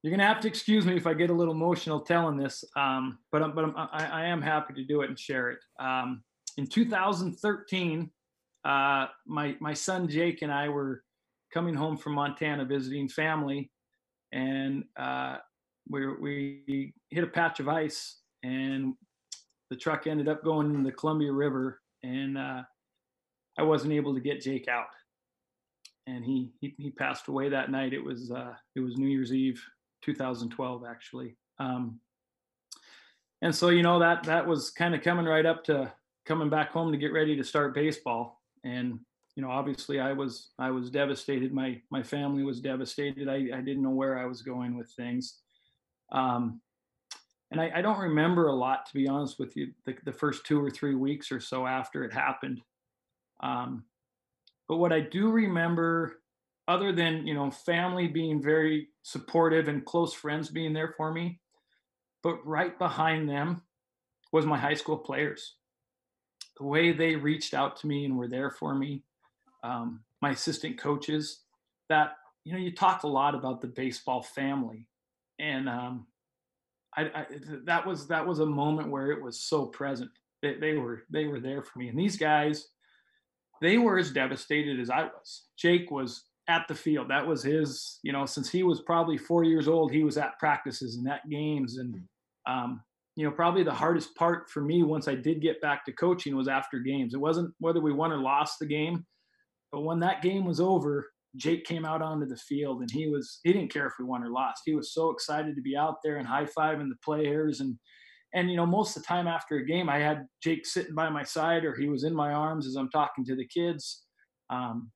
[0.01, 3.19] you're gonna have to excuse me if I get a little emotional telling this, um,
[3.31, 5.59] but I'm, but I'm, I, I, am happy to do it and share it.
[5.79, 6.23] Um,
[6.57, 8.09] in 2013,
[8.63, 11.03] uh, my my son Jake and I were
[11.53, 13.71] coming home from Montana visiting family,
[14.31, 15.37] and uh,
[15.89, 18.93] we we hit a patch of ice, and
[19.69, 22.63] the truck ended up going in the Columbia River, and uh,
[23.57, 24.87] I wasn't able to get Jake out,
[26.07, 27.93] and he he, he passed away that night.
[27.93, 29.63] It was uh, it was New Year's Eve
[30.03, 31.35] 2012 actually.
[31.59, 31.99] Um,
[33.41, 35.91] and so you know that that was kind of coming right up to
[36.25, 38.41] coming back home to get ready to start baseball.
[38.63, 38.99] And
[39.35, 41.53] you know, obviously I was I was devastated.
[41.53, 43.27] My my family was devastated.
[43.27, 45.39] I, I didn't know where I was going with things.
[46.11, 46.61] Um,
[47.51, 49.71] and I, I don't remember a lot to be honest with you.
[49.85, 52.61] The, the first two or three weeks or so after it happened.
[53.41, 53.85] Um,
[54.67, 56.21] but what I do remember
[56.67, 61.39] other than you know family being very supportive and close friends being there for me
[62.23, 63.61] but right behind them
[64.31, 65.55] was my high school players
[66.57, 69.03] the way they reached out to me and were there for me
[69.65, 71.41] um, my assistant coaches
[71.89, 72.13] that
[72.43, 74.87] you know you talk a lot about the baseball family.
[75.39, 76.07] And um,
[76.95, 77.25] I, I,
[77.65, 80.11] that was that was a moment where it was so present.
[80.41, 81.89] They, they were they were there for me.
[81.89, 82.67] And these guys
[83.61, 85.43] they were as devastated as i was.
[85.57, 87.09] Jake was at the field.
[87.09, 90.37] That was his, you know, since he was probably four years old, he was at
[90.39, 91.77] practices and at games.
[91.77, 92.01] And,
[92.45, 92.83] um,
[93.15, 96.35] you know, probably the hardest part for me once I did get back to coaching
[96.35, 97.13] was after games.
[97.13, 99.05] It wasn't whether we won or lost the game,
[99.71, 103.39] but when that game was over, Jake came out onto the field and he was,
[103.43, 104.61] he didn't care if we won or lost.
[104.65, 107.59] He was so excited to be out there and high fiving the players.
[107.59, 107.77] And,
[108.33, 111.09] and, you know, most of the time after a game, I had Jake sitting by
[111.09, 114.03] my side or he was in my arms as I'm talking to the kids.
[114.49, 114.91] Um,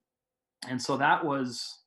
[0.67, 1.79] and so that was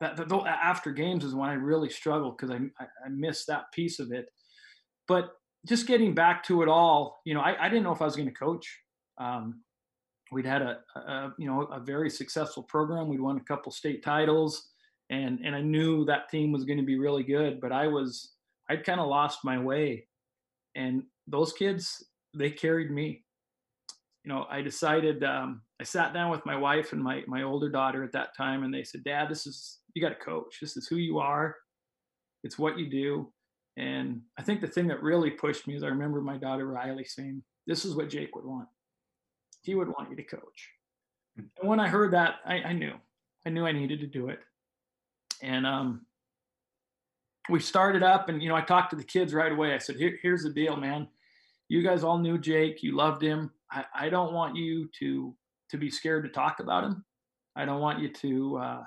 [0.00, 3.64] that, that after games is when I really struggled because I, I, I missed that
[3.72, 4.26] piece of it.
[5.12, 5.32] But
[5.66, 8.16] just getting back to it all, you know, I, I didn't know if I was
[8.16, 8.66] going to coach.
[9.18, 9.62] Um,
[10.32, 13.08] we'd had a, a, you know a very successful program.
[13.08, 14.70] We'd won a couple state titles,
[15.10, 17.60] and and I knew that team was going to be really good.
[17.60, 18.32] But I was
[18.70, 20.08] I'd kind of lost my way,
[20.74, 22.02] and those kids
[22.34, 23.22] they carried me
[24.24, 27.68] you know, I decided um, I sat down with my wife and my my older
[27.68, 30.58] daughter at that time, and they said, "Dad, this is you got to coach.
[30.60, 31.56] This is who you are.
[32.44, 33.32] It's what you do."
[33.76, 37.04] And I think the thing that really pushed me is I remember my daughter Riley
[37.04, 38.68] saying, "This is what Jake would want.
[39.62, 40.70] He would want you to coach."
[41.36, 41.44] Hmm.
[41.60, 42.94] And when I heard that, I, I knew,
[43.46, 44.40] I knew I needed to do it.
[45.42, 46.06] And um,
[47.48, 49.74] we started up, and you know, I talked to the kids right away.
[49.74, 51.08] I said, Here, "Here's the deal, man.
[51.68, 52.82] You guys all knew Jake.
[52.82, 55.34] You loved him I, I don't want you to
[55.70, 57.04] to be scared to talk about him.
[57.56, 58.82] I don't want you to uh,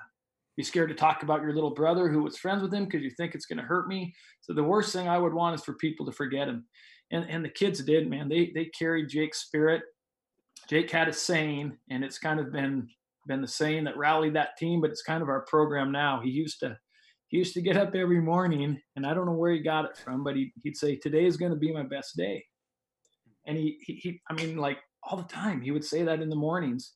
[0.56, 3.10] be scared to talk about your little brother who was friends with him because you
[3.10, 4.14] think it's going to hurt me.
[4.40, 6.66] So the worst thing I would want is for people to forget him.
[7.12, 8.28] And and the kids did, man.
[8.28, 9.82] They they carried Jake's spirit.
[10.68, 12.88] Jake had a saying, and it's kind of been
[13.26, 16.20] been the saying that rallied that team, but it's kind of our program now.
[16.22, 16.76] He used to
[17.28, 19.96] he used to get up every morning, and I don't know where he got it
[19.96, 22.44] from, but he, he'd say, "Today is going to be my best day,"
[23.46, 26.28] and he, he he I mean like all the time he would say that in
[26.28, 26.94] the mornings,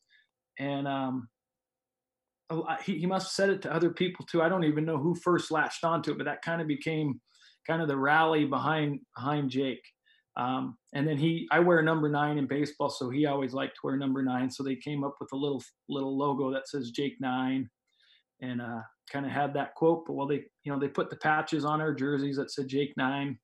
[0.59, 1.29] and um,
[2.85, 4.43] he, must have said it to other people too.
[4.43, 7.21] I don't even know who first latched onto it, but that kind of became
[7.67, 9.83] kind of the rally behind behind Jake.
[10.37, 13.81] Um, and then he, I wear number nine in baseball, so he always liked to
[13.85, 14.51] wear number nine.
[14.51, 17.69] So they came up with a little little logo that says Jake Nine,
[18.41, 18.81] and uh,
[19.13, 20.07] kind of had that quote.
[20.07, 22.95] But well, they you know they put the patches on our jerseys that said Jake
[22.97, 23.39] Nine,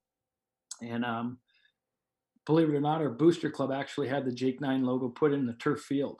[0.81, 1.39] and um,
[2.45, 5.45] believe it or not, our booster club actually had the Jake Nine logo put in
[5.45, 6.19] the turf field.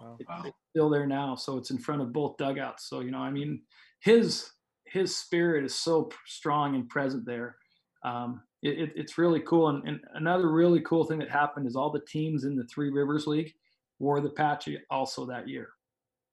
[0.00, 0.16] Wow.
[0.18, 2.88] It's still there now, so it's in front of both dugouts.
[2.88, 3.62] So you know, I mean,
[4.00, 4.50] his
[4.84, 7.56] his spirit is so strong and present there.
[8.04, 9.68] Um, it, it, it's really cool.
[9.68, 12.90] And, and, another really cool thing that happened is all the teams in the Three
[12.90, 13.52] Rivers League
[13.98, 15.68] wore the patch also that year,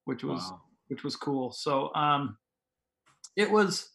[0.06, 0.62] which was wow.
[0.88, 1.52] which was cool.
[1.52, 2.38] So um,
[3.36, 3.90] it was,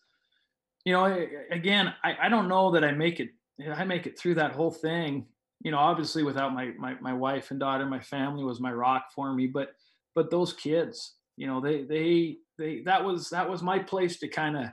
[0.85, 3.31] you know, again, I, I don't know that I make it.
[3.75, 5.27] I make it through that whole thing.
[5.61, 9.07] You know, obviously without my my my wife and daughter, my family was my rock
[9.15, 9.47] for me.
[9.47, 9.71] But
[10.15, 14.29] but those kids, you know, they they they that was that was my place to
[14.29, 14.67] kind of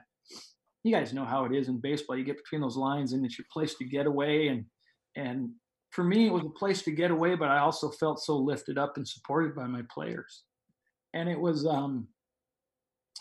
[0.84, 2.17] you guys know how it is in baseball.
[2.17, 4.50] You get between those lines, and it's your place to get away.
[4.50, 4.65] And
[5.15, 5.50] and
[5.95, 8.78] for me, it was a place to get away, but I also felt so lifted
[8.78, 10.43] up and supported by my players.
[11.13, 12.10] And it was, um,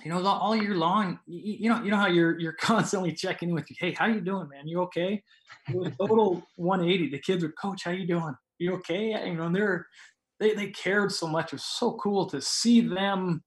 [0.03, 1.19] you know, all year long.
[1.27, 3.77] You, you know, you know how you're you're constantly checking in with you.
[3.79, 4.67] Hey, how you doing, man?
[4.67, 5.23] You okay?
[5.69, 7.11] It was total 180.
[7.11, 8.35] The kids would, Coach, how you doing?
[8.59, 9.11] You okay?
[9.27, 9.87] You know, they're
[10.41, 11.47] they they cared so much.
[11.47, 13.43] It was so cool to see them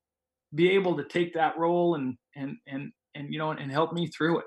[0.55, 4.07] be able to take that role and and and and you know and, help me
[4.07, 4.45] through it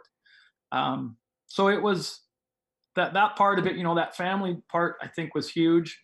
[0.73, 2.21] um, so it was
[2.97, 6.01] that that part of it you know that family part i think was huge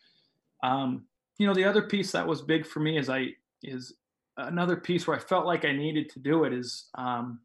[0.63, 1.07] um,
[1.39, 3.29] you know the other piece that was big for me is i
[3.63, 3.95] is
[4.37, 7.41] another piece where i felt like i needed to do it is um,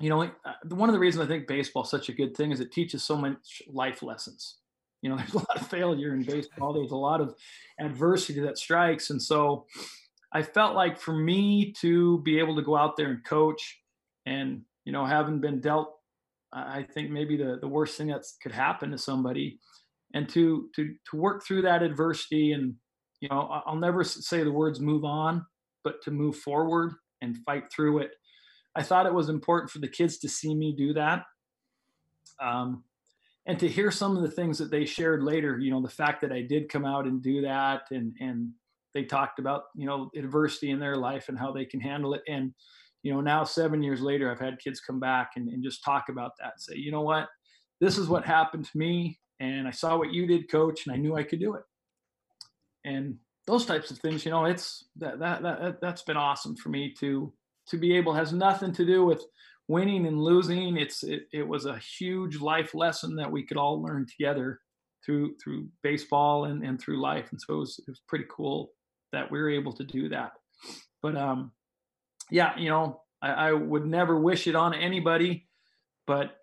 [0.00, 2.50] you know uh, one of the reasons i think baseball is such a good thing
[2.52, 4.56] is it teaches so much life lessons.
[5.02, 6.72] You know there's a lot of failure in baseball.
[6.72, 7.34] There's a lot of
[7.80, 9.10] adversity that strikes.
[9.10, 9.66] And so
[10.32, 13.80] i felt like for me to be able to go out there and coach
[14.26, 15.94] and you know having been dealt
[16.52, 19.58] i think maybe the, the worst thing that could happen to somebody
[20.14, 22.74] and to to to work through that adversity and
[23.20, 25.44] you know i'll never say the words move on
[25.88, 28.10] but to move forward and fight through it.
[28.76, 31.22] I thought it was important for the kids to see me do that
[32.42, 32.84] um,
[33.46, 36.20] and to hear some of the things that they shared later you know the fact
[36.20, 38.50] that i did come out and do that and and
[38.94, 42.22] they talked about you know adversity in their life and how they can handle it.
[42.28, 42.52] And
[43.02, 46.10] you know now seven years later i've had kids come back and, and just talk
[46.10, 47.28] about that say you know what?
[47.80, 50.98] This is what happened to me and i saw what you did coach and i
[50.98, 51.62] knew i could do it.
[52.84, 53.16] And
[53.48, 56.94] those types of things you know it's that that, that that's been awesome for me
[57.00, 57.32] to
[57.66, 59.24] to be able has nothing to do with
[59.66, 63.82] winning and losing it's it, it was a huge life lesson that we could all
[63.82, 64.60] learn together
[65.04, 68.70] through through baseball and, and through life and so it was, it was pretty cool
[69.12, 70.32] that we were able to do that
[71.02, 71.50] but um
[72.30, 75.48] yeah, you know, I, I would never wish it on anybody,
[76.06, 76.36] but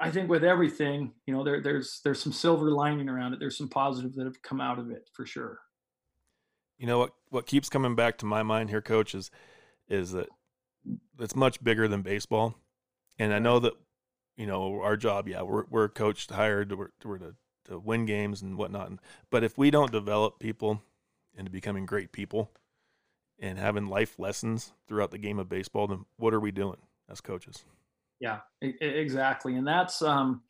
[0.00, 3.40] I think with everything, you know, there, there's there's some silver lining around it.
[3.40, 5.58] There's some positives that have come out of it for sure.
[6.80, 9.30] You know what what keeps coming back to my mind here, coach, is
[9.88, 10.28] is that
[11.20, 12.56] it's much bigger than baseball,
[13.18, 13.74] and I know that
[14.36, 15.28] you know our job.
[15.28, 18.90] Yeah, we're we're coached, hired, we're, we're to to win games and whatnot.
[19.30, 20.82] But if we don't develop people
[21.36, 22.50] into becoming great people,
[23.40, 26.76] and having life lessons throughout the game of baseball, then what are we doing
[27.10, 27.64] as coaches?
[28.20, 29.54] Yeah, exactly.
[29.56, 30.42] And that's, um,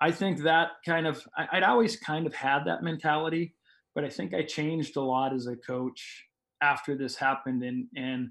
[0.00, 3.54] I think that kind of, I'd always kind of had that mentality,
[3.94, 6.24] but I think I changed a lot as a coach
[6.62, 7.62] after this happened.
[7.62, 8.30] And, and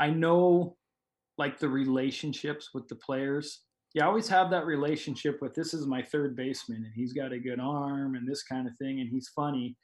[0.00, 0.76] I know
[1.38, 3.62] like the relationships with the players.
[3.94, 7.38] You always have that relationship with this is my third baseman and he's got a
[7.38, 9.76] good arm and this kind of thing and he's funny.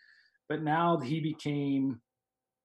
[0.49, 2.01] But now he became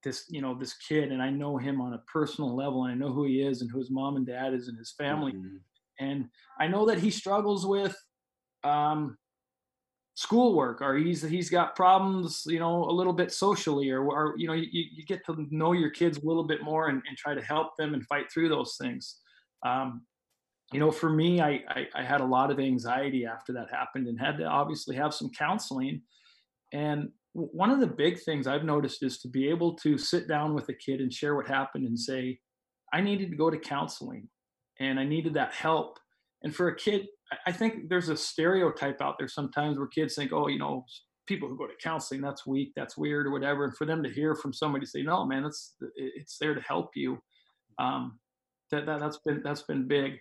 [0.03, 2.95] this you know this kid and i know him on a personal level and i
[2.95, 5.57] know who he is and who his mom and dad is and his family mm-hmm.
[5.99, 6.25] and
[6.59, 7.95] i know that he struggles with
[8.63, 9.17] um,
[10.17, 14.47] schoolwork or he's he's got problems you know a little bit socially or, or you
[14.47, 17.35] know you, you get to know your kids a little bit more and, and try
[17.35, 19.17] to help them and fight through those things
[19.63, 20.01] um,
[20.73, 24.07] you know for me I, I i had a lot of anxiety after that happened
[24.07, 26.01] and had to obviously have some counseling
[26.73, 30.55] and one of the big things I've noticed is to be able to sit down
[30.55, 32.39] with a kid and share what happened and say,
[32.91, 34.27] I needed to go to counseling
[34.79, 35.99] and I needed that help.
[36.41, 37.07] And for a kid,
[37.45, 40.85] I think there's a stereotype out there sometimes where kids think, oh, you know,
[41.27, 43.65] people who go to counseling, that's weak, that's weird, or whatever.
[43.65, 46.91] And for them to hear from somebody say, no, man, it's it's there to help
[46.95, 47.21] you.
[47.79, 48.19] Um,
[48.71, 50.19] that, that that's been that's been big.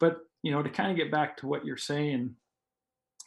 [0.00, 2.34] But you know, to kind of get back to what you're saying,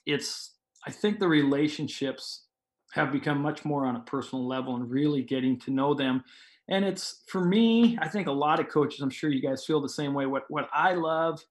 [0.06, 0.56] it's
[0.88, 2.46] I think the relationships
[2.94, 6.24] have become much more on a personal level and really getting to know them.
[6.70, 9.82] And it's for me, I think a lot of coaches, I'm sure you guys feel
[9.82, 10.26] the same way.
[10.26, 11.42] What what I love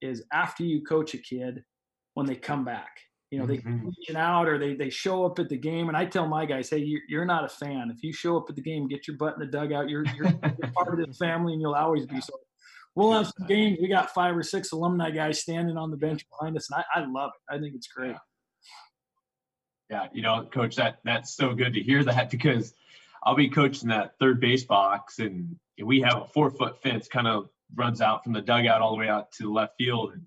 [0.00, 1.64] is after you coach a kid,
[2.14, 2.90] when they come back,
[3.30, 3.86] you know, they mm-hmm.
[3.86, 5.88] reaching out or they they show up at the game.
[5.88, 7.92] And I tell my guys, hey, you're, you're not a fan.
[7.94, 9.88] If you show up at the game, get your butt in the dugout.
[9.88, 12.20] You're, you're, you're part of this family, and you'll always be.
[12.20, 12.32] So
[12.94, 13.78] we'll have some games.
[13.80, 17.00] We got five or six alumni guys standing on the bench behind us, and I,
[17.00, 17.54] I love it.
[17.54, 18.12] I think it's great.
[18.12, 18.18] Yeah.
[19.88, 22.74] Yeah, you know, coach, that that's so good to hear that because
[23.22, 27.28] I'll be coaching that third base box and we have a four foot fence kind
[27.28, 30.12] of runs out from the dugout all the way out to the left field.
[30.12, 30.22] And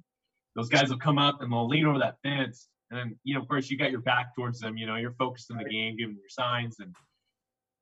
[0.56, 2.68] those guys will come up and they'll lean over that fence.
[2.92, 4.78] And then, you know, of course, you got your back towards them.
[4.78, 6.80] You know, you're focused on the game, giving your signs.
[6.80, 6.96] And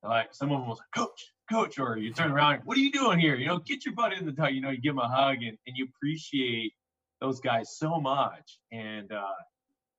[0.03, 2.91] like some of them was like, Coach, Coach, or you turn around, what are you
[2.91, 3.36] doing here?
[3.36, 4.53] You know, get your butt in the tug.
[4.53, 6.74] You know, you give them a hug and, and you appreciate
[7.22, 8.59] those guys so much.
[8.72, 9.34] And, uh,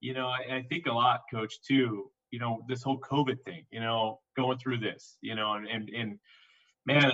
[0.01, 2.11] you know, I, I think a lot, Coach, too.
[2.31, 3.65] You know, this whole COVID thing.
[3.71, 5.17] You know, going through this.
[5.23, 6.19] You know, and and, and
[6.87, 7.13] man,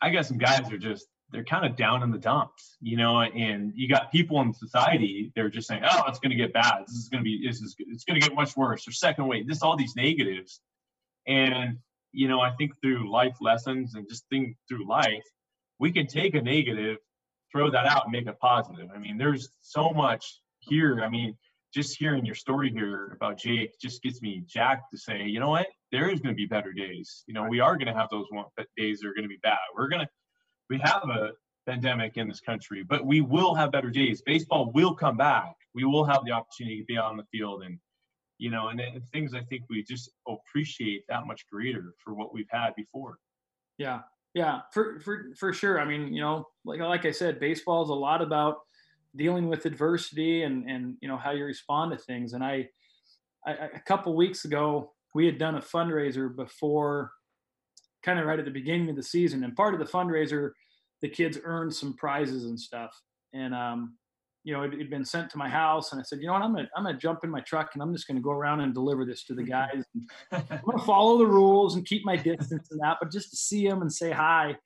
[0.00, 3.20] I got some guys are just they're kind of down in the dumps, you know,
[3.20, 6.84] and you got people in society, they're just saying, oh, it's going to get bad.
[6.86, 9.26] This is going to be, this is, it's going to get much worse or second
[9.26, 10.60] wave, this, all these negatives.
[11.26, 11.78] And,
[12.12, 15.24] you know, I think through life lessons and just think through life,
[15.80, 16.98] we can take a negative,
[17.50, 18.88] throw that out and make it positive.
[18.94, 21.02] I mean, there's so much here.
[21.02, 21.36] I mean,
[21.74, 25.50] just hearing your story here about Jake just gets me jacked to say, you know
[25.50, 27.24] what, there is going to be better days.
[27.26, 28.44] You know, we are going to have those one
[28.76, 29.58] days that are going to be bad.
[29.76, 30.08] We're going to,
[30.70, 31.30] we have a
[31.66, 34.22] pandemic in this country, but we will have better days.
[34.22, 35.54] Baseball will come back.
[35.74, 37.78] We will have the opportunity to be on the field and,
[38.38, 42.34] you know, and, and things I think we just appreciate that much greater for what
[42.34, 43.18] we've had before.
[43.78, 44.00] Yeah.
[44.34, 45.80] Yeah, for, for, for sure.
[45.80, 48.58] I mean, you know, like, like I said, baseball is a lot about
[49.16, 52.32] dealing with adversity and and you know how you respond to things.
[52.32, 52.68] And I,
[53.46, 57.12] I a couple weeks ago we had done a fundraiser before,
[58.04, 60.50] kind of right at the beginning of the season, and part of the fundraiser,
[61.02, 62.94] the kids earned some prizes and stuff.
[63.32, 63.96] And um,
[64.44, 66.42] you know, it had been sent to my house, and I said, you know what,
[66.42, 68.74] I'm gonna I'm gonna jump in my truck and I'm just gonna go around and
[68.74, 69.84] deliver this to the guys.
[70.32, 73.66] I'm gonna follow the rules and keep my distance and that, but just to see
[73.66, 74.56] them and say hi.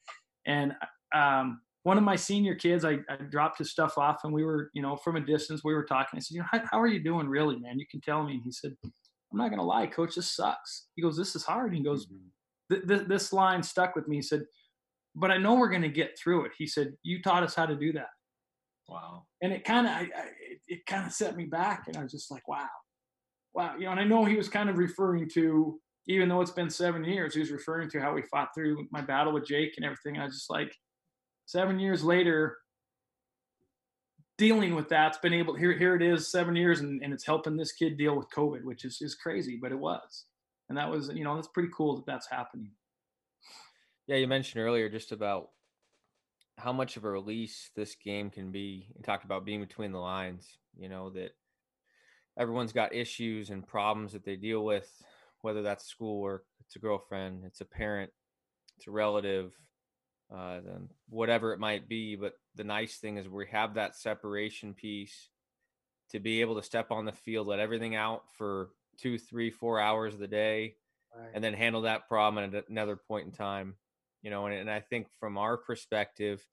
[0.46, 0.74] And
[1.14, 4.70] um, one of my senior kids, I, I, dropped his stuff off and we were,
[4.74, 6.18] you know, from a distance, we were talking.
[6.18, 7.78] I said, you know, how, how are you doing really, man?
[7.78, 8.34] You can tell me.
[8.34, 10.88] And he said, I'm not going to lie, coach, this sucks.
[10.96, 11.68] He goes, this is hard.
[11.68, 12.28] And he goes, mm-hmm.
[12.70, 14.16] Th- th- this line stuck with me.
[14.16, 14.44] He said,
[15.14, 16.52] but I know we're going to get through it.
[16.56, 18.10] He said, you taught us how to do that.
[18.88, 19.24] Wow.
[19.42, 21.84] And it kind of, it, it kind of set me back.
[21.88, 22.68] And I was just like, wow,
[23.54, 23.74] wow.
[23.76, 26.70] You know, and I know he was kind of referring to, even though it's been
[26.70, 29.84] seven years, he was referring to how we fought through my battle with Jake and
[29.84, 30.18] everything.
[30.18, 30.72] I was just like,
[31.46, 32.56] seven years later,
[34.38, 37.26] dealing with that, it's been able here here it is seven years and, and it's
[37.26, 40.26] helping this kid deal with COVID, which is is crazy, but it was.
[40.68, 42.72] And that was, you know, that's pretty cool that that's happening.
[44.06, 45.50] Yeah, you mentioned earlier just about
[46.56, 48.88] how much of a release this game can be.
[48.96, 51.30] You talked about being between the lines, you know, that
[52.38, 54.90] everyone's got issues and problems that they deal with,
[55.42, 58.10] whether that's schoolwork, it's a girlfriend, it's a parent,
[58.76, 59.52] it's a relative,
[60.34, 62.16] uh, then whatever it might be.
[62.16, 65.28] But the nice thing is we have that separation piece
[66.10, 69.80] to be able to step on the field, let everything out for two, three, four
[69.80, 70.74] hours of the day,
[71.16, 71.30] right.
[71.34, 73.74] and then handle that problem at another point in time.
[74.22, 76.44] You know, and, and I think from our perspective,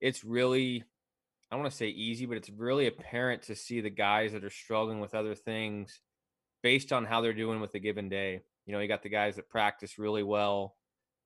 [0.00, 0.84] it's really
[1.50, 4.44] I don't want to say easy, but it's really apparent to see the guys that
[4.44, 6.00] are struggling with other things
[6.62, 8.42] based on how they're doing with a given day.
[8.66, 10.76] You know, you got the guys that practice really well,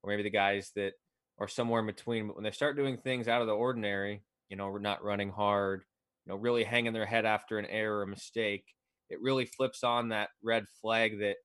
[0.03, 0.93] or maybe the guys that
[1.39, 2.29] are somewhere in between.
[2.29, 5.31] But when they start doing things out of the ordinary, you know, we're not running
[5.31, 5.83] hard,
[6.25, 8.77] you know, really hanging their head after an error or mistake,
[9.13, 11.37] it really flips on that red flag that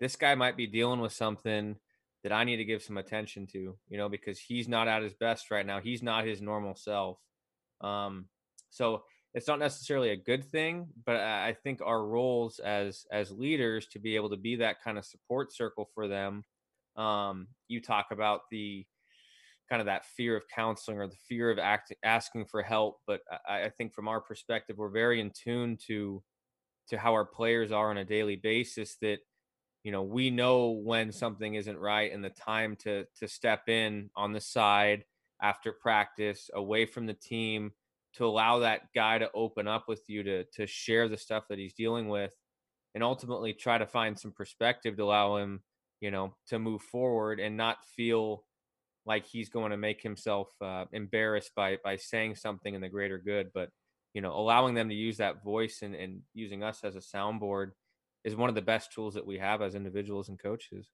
[0.00, 1.76] this guy might be dealing with something
[2.22, 5.14] that I need to give some attention to, you know, because he's not at his
[5.14, 5.80] best right now.
[5.80, 7.18] He's not his normal self.
[7.80, 8.26] Um,
[8.70, 13.86] so it's not necessarily a good thing, but I think our roles as as leaders
[13.88, 16.42] to be able to be that kind of support circle for them.
[16.96, 18.86] Um, you talk about the
[19.68, 23.00] kind of that fear of counseling or the fear of act, asking for help.
[23.06, 26.22] But I, I, think from our perspective, we're very in tune to
[26.88, 28.96] to how our players are on a daily basis.
[29.02, 29.18] That
[29.84, 34.10] you know we know when something isn't right and the time to to step in
[34.16, 35.04] on the side
[35.42, 37.72] after practice, away from the team,
[38.16, 41.58] to allow that guy to open up with you to to share the stuff that
[41.58, 42.32] he's dealing with
[42.94, 45.62] and ultimately try to find some perspective to allow him
[46.00, 48.44] you know to move forward and not feel
[49.04, 53.18] like he's going to make himself uh, embarrassed by by saying something in the greater
[53.18, 53.68] good but
[54.16, 57.72] you know allowing them to use that voice and, and using us as a soundboard
[58.24, 60.88] is one of the best tools that we have as individuals and coaches.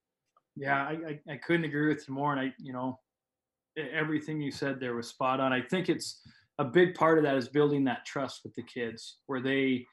[0.56, 2.98] Yeah I, I, I couldn't agree with you more and i you know
[3.76, 5.52] everything you said there was spot on.
[5.52, 6.20] I think it's
[6.58, 9.86] a big part of that is building that trust with the kids where they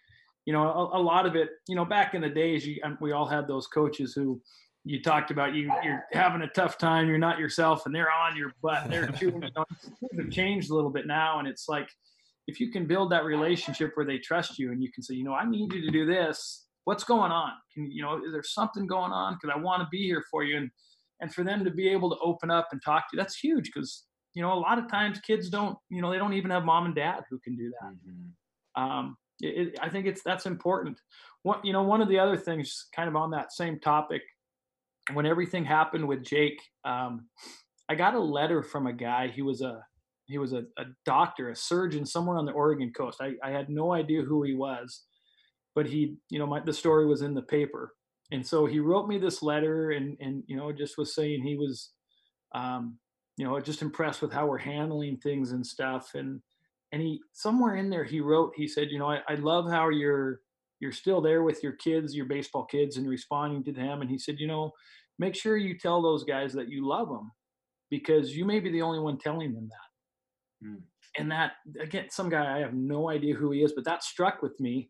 [0.45, 3.11] you know a, a lot of it you know back in the days you, we
[3.11, 4.41] all had those coaches who
[4.85, 8.35] you talked about you you're having a tough time you're not yourself and they're on
[8.35, 9.49] your butt they're chewing you.
[9.55, 9.65] Know,
[10.17, 11.89] have changed a little bit now and it's like
[12.49, 15.23] if you can build that relationship where they trust you and you can say you
[15.23, 16.65] know i need you to do this.
[16.85, 17.51] What's going on?
[17.71, 19.35] Can you know is there something going on?
[19.35, 20.57] Because i want to be here for you.
[20.57, 20.71] And
[21.21, 23.65] and for them to be able to open up and talk to you that's huge
[23.65, 26.63] because you know a lot of times kids don't you know they don't even have
[26.63, 27.91] mom and dad who can do that.
[27.91, 28.83] Mm-hmm.
[28.83, 30.97] um, it, it, i think it's that's important.
[31.43, 34.23] What you know one of the other things kind of on that same topic
[35.13, 37.27] when everything happened with jake um,
[37.89, 39.27] i got a letter from a guy.
[39.27, 39.83] He was a
[40.29, 43.69] he was a, a doctor a surgeon somewhere on the oregon coast I, I had
[43.69, 45.03] no idea who he was
[45.75, 47.93] but he you know my, the story was in the paper
[48.31, 51.55] and so he wrote me this letter and and you know just was saying he
[51.55, 51.91] was
[52.55, 52.97] um,
[53.39, 56.11] you know, just impressed with how we're handling things and stuff.
[56.13, 56.41] And
[56.91, 59.89] and he somewhere in there he wrote, he said, you know, I, I love how
[59.89, 60.41] you're
[60.81, 64.01] you're still there with your kids, your baseball kids, and responding to them.
[64.01, 64.71] And he said, you know,
[65.17, 67.31] make sure you tell those guys that you love them
[67.89, 69.88] because you may be the only one telling them that.
[70.63, 70.81] Mm.
[71.17, 74.41] And that again, some guy I have no idea who he is, but that struck
[74.41, 74.89] with me.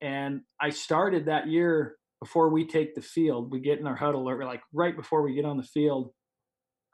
[0.00, 3.50] And I started that year before we take the field.
[3.50, 6.12] We get in our huddle, or like right before we get on the field.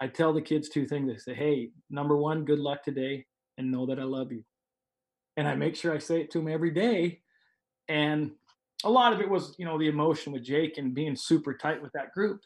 [0.01, 1.13] I tell the kids two things.
[1.13, 3.25] I say, hey, number one, good luck today
[3.57, 4.43] and know that I love you.
[5.37, 7.21] And I make sure I say it to them every day.
[7.89, 8.33] And
[8.85, 11.81] a lot of it was, you know, the emotion with Jake and being super tight
[11.81, 12.41] with that group.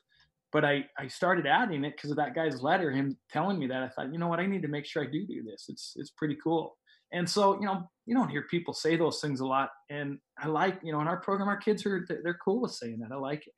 [0.57, 3.83] But I, I started adding it because of that guy's letter, him telling me that.
[3.83, 5.67] I thought, you know what, I need to make sure I do do this.
[5.69, 6.79] It's it's pretty cool.
[7.13, 9.69] And so, you know, you don't hear people say those things a lot.
[9.91, 13.01] And I like, you know, in our program, our kids are they're cool with saying
[13.01, 13.13] that.
[13.13, 13.53] I like it.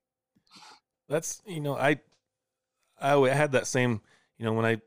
[1.08, 2.00] That's you know, I
[3.00, 4.00] I had that same,
[4.36, 4.78] you know, when I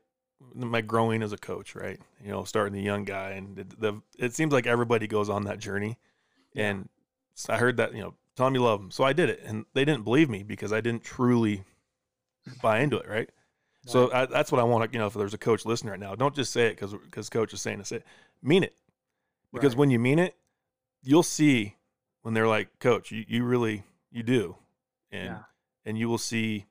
[0.54, 1.98] my growing as a coach, right?
[2.22, 5.44] You know, starting the young guy, and the, the it seems like everybody goes on
[5.44, 5.96] that journey,
[6.54, 6.90] and
[7.34, 9.40] so I heard that you know, tell them you love them, so I did it,
[9.46, 11.64] and they didn't believe me because I didn't truly
[12.62, 13.30] buy into it, right?
[13.86, 16.00] So I, that's what I want to, you know, if there's a coach listening right
[16.00, 18.04] now, don't just say it because because coach is saying to say it,
[18.42, 18.74] mean it,
[19.52, 19.78] because right.
[19.78, 20.36] when you mean it,
[21.02, 21.76] you'll see
[22.22, 23.82] when they're like, coach, you, you really
[24.12, 24.56] you do,
[25.10, 25.38] and yeah.
[25.84, 26.66] and you will see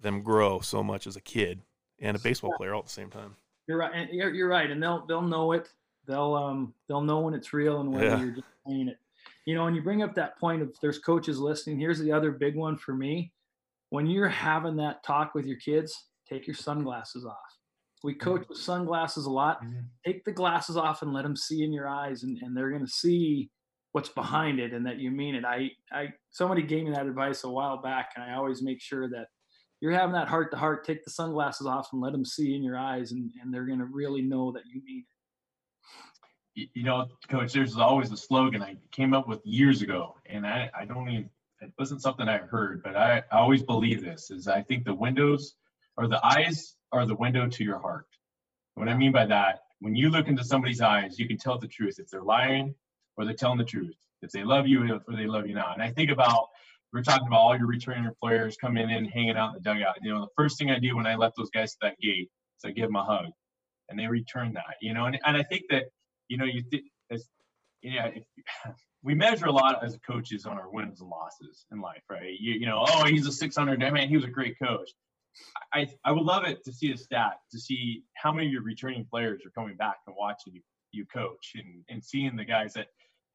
[0.00, 1.60] them grow so much as a kid
[1.98, 3.36] and a baseball player all at the same time.
[3.66, 3.92] You're right.
[3.94, 4.70] And you're, you're right.
[4.70, 5.68] And they'll, they'll know it.
[6.06, 8.20] They'll, um, they'll know when it's real and when yeah.
[8.20, 8.98] you're just playing it.
[9.44, 11.78] You know, and you bring up that point of there's coaches listening.
[11.78, 13.32] Here's the other big one for me.
[13.92, 15.94] When you're having that talk with your kids,
[16.26, 17.36] take your sunglasses off.
[18.02, 19.62] We coach with sunglasses a lot.
[19.62, 19.80] Mm-hmm.
[20.06, 22.86] Take the glasses off and let them see in your eyes, and, and they're going
[22.86, 23.50] to see
[23.92, 25.44] what's behind it and that you mean it.
[25.44, 29.10] I, I, somebody gave me that advice a while back, and I always make sure
[29.10, 29.26] that
[29.82, 32.62] you're having that heart to heart, take the sunglasses off and let them see in
[32.64, 35.04] your eyes, and, and they're going to really know that you mean
[36.56, 36.70] it.
[36.72, 40.70] You know, coach, there's always a slogan I came up with years ago, and I,
[40.74, 41.30] I don't even,
[41.62, 44.94] it wasn't something I heard, but I, I always believe this is I think the
[44.94, 45.54] windows
[45.96, 48.06] or the eyes are the window to your heart.
[48.74, 51.68] What I mean by that, when you look into somebody's eyes, you can tell the
[51.68, 52.74] truth if they're lying
[53.16, 55.74] or they're telling the truth, if they love you or they love you not.
[55.74, 56.48] And I think about
[56.92, 59.96] we're talking about all your returning players coming in, hanging out in the dugout.
[60.02, 62.28] You know, the first thing I do when I let those guys to that gate
[62.58, 63.30] is I give them a hug,
[63.88, 64.76] and they return that.
[64.80, 65.84] You know, and, and I think that
[66.28, 67.26] you know you th- as
[67.82, 68.24] yeah, if,
[69.02, 72.36] we measure a lot as coaches on our wins and losses in life, right?
[72.38, 74.90] You, you know, oh, he's a 600 man, he was a great coach.
[75.72, 78.62] I I would love it to see a stat to see how many of your
[78.62, 80.60] returning players are coming back and watching you
[80.92, 82.88] you coach and and seeing the guys that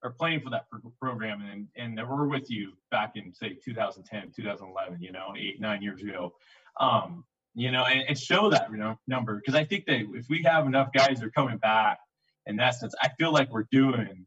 [0.04, 0.66] are playing for that
[1.02, 5.60] program and and that were with you back in say 2010 2011 you know eight
[5.60, 6.34] nine years ago
[6.80, 10.28] um you know and, and show that you know number because i think that if
[10.30, 11.98] we have enough guys that are coming back
[12.46, 14.26] in that sense i feel like we're doing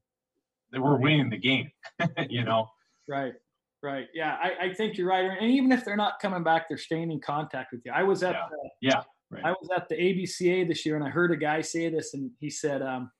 [0.72, 1.70] that we're winning the game
[2.28, 2.68] you know
[3.08, 3.34] right
[3.82, 6.78] right yeah I, I think you're right and even if they're not coming back they're
[6.78, 9.44] staying in contact with you i was at yeah, the, yeah right.
[9.44, 12.30] i was at the abca this year and i heard a guy say this and
[12.40, 13.10] he said um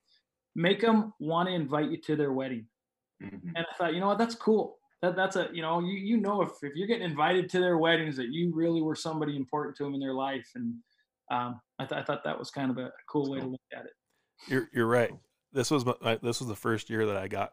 [0.54, 2.66] make them want to invite you to their wedding.
[3.22, 3.48] Mm-hmm.
[3.54, 4.78] And I thought, you know what, that's cool.
[5.02, 7.78] That that's a you know you you know if if you're getting invited to their
[7.78, 10.74] weddings that you really were somebody important to them in their life and
[11.30, 13.86] um, I, th- I, thought that was kind of a cool way to look at
[13.86, 13.92] it.
[14.46, 15.10] You're you're right.
[15.52, 17.52] This was my, this was the first year that I got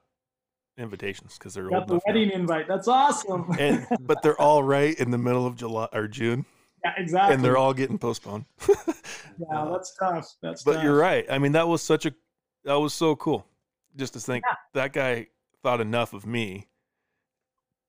[0.78, 2.36] invitations because they're got the wedding now.
[2.36, 2.68] invite.
[2.68, 3.52] That's awesome.
[3.60, 6.45] and, but they're all right in the middle of July or June.
[6.84, 7.36] Yeah, exactly.
[7.36, 8.45] And they're all getting postponed.
[8.70, 8.76] yeah,
[9.52, 10.36] uh, that's tough.
[10.41, 10.84] That's but tough.
[10.84, 11.26] you're right.
[11.30, 12.14] I mean, that was such a
[12.66, 13.45] that was so cool.
[13.95, 14.56] Just to think Yeah.
[14.74, 15.28] that guy
[15.64, 16.68] thought enough of me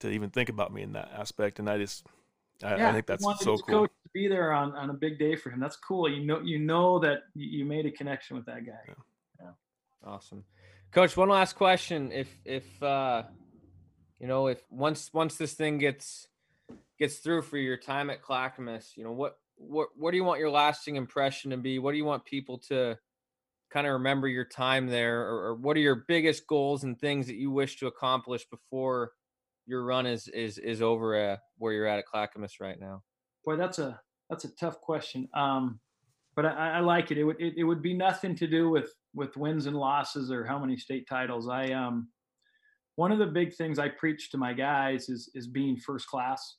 [0.01, 2.07] to even think about me in that aspect, and I just
[2.63, 3.87] I, yeah, I think that's so cool.
[3.87, 5.61] To be there on, on a big day for him.
[5.61, 6.09] That's cool.
[6.09, 8.95] You know, you know that you made a connection with that guy.
[10.05, 10.45] Awesome.
[10.93, 12.13] Coach, one last question.
[12.13, 13.25] If if uh
[14.19, 16.29] you know, if once once this thing gets
[16.99, 20.41] gets through for your time at Clackamas, you know, what what what do you want
[20.41, 21.79] your lasting impression to be?
[21.79, 22.99] What do you want people to
[23.71, 27.27] kind of remember your time there or, or what are your biggest goals and things
[27.27, 29.13] that you wish to accomplish before
[29.67, 33.03] your run is is is over at where you're at at Clackamas right now?
[33.45, 35.29] Boy, that's a that's a tough question.
[35.35, 35.81] Um,
[36.39, 37.19] but I, I like it.
[37.19, 40.45] It would it, it would be nothing to do with with wins and losses or
[40.45, 41.49] how many state titles.
[41.49, 42.11] I um
[42.95, 46.59] one of the big things I preach to my guys is is being first class.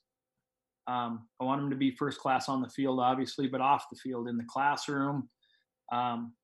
[0.86, 3.96] Um, I want them to be first class on the field, obviously, but off the
[3.96, 5.30] field in the classroom.
[5.90, 6.34] Um,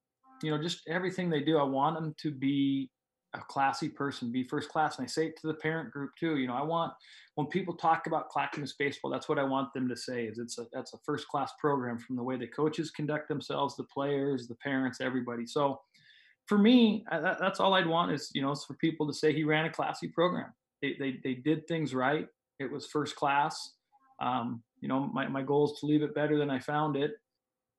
[0.43, 1.59] you know, just everything they do.
[1.59, 2.89] I want them to be
[3.37, 4.99] a classy person, be first class.
[4.99, 6.37] And I say it to the parent group too.
[6.37, 6.93] You know, I want
[7.35, 10.59] when people talk about Clackamas baseball, that's what I want them to say is it's
[10.59, 14.49] a that's a first class program from the way the coaches conduct themselves, the players,
[14.49, 15.47] the parents, everybody.
[15.47, 15.81] So
[16.47, 19.33] for me, I, that, that's all I'd want is you know for people to say
[19.33, 20.53] he ran a classy program.
[20.83, 22.27] They they, they did things right.
[22.59, 23.73] It was first class.
[24.21, 27.13] Um, you know, my my goal is to leave it better than I found it,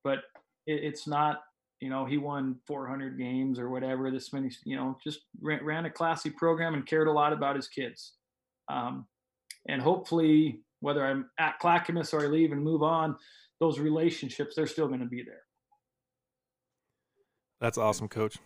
[0.04, 0.20] but
[0.68, 1.42] it, it's not
[1.80, 5.86] you know, he won 400 games or whatever, this many, you know, just ran, ran
[5.86, 8.14] a classy program and cared a lot about his kids.
[8.70, 9.06] Um,
[9.68, 13.16] and hopefully, whether I'm at Clackamas or I leave and move on,
[13.60, 15.42] those relationships, they're still going to be there.
[17.60, 18.38] That's awesome, Coach.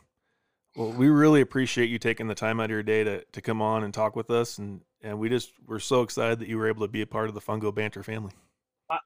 [0.76, 3.62] Well, we really appreciate you taking the time out of your day to, to come
[3.62, 6.68] on and talk with us, and and we just we're so excited that you were
[6.68, 8.32] able to be a part of the Fungo Banter family.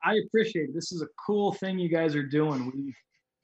[0.04, 0.74] I, appreciate it.
[0.74, 2.72] This is a cool thing you guys are doing.
[2.74, 2.94] We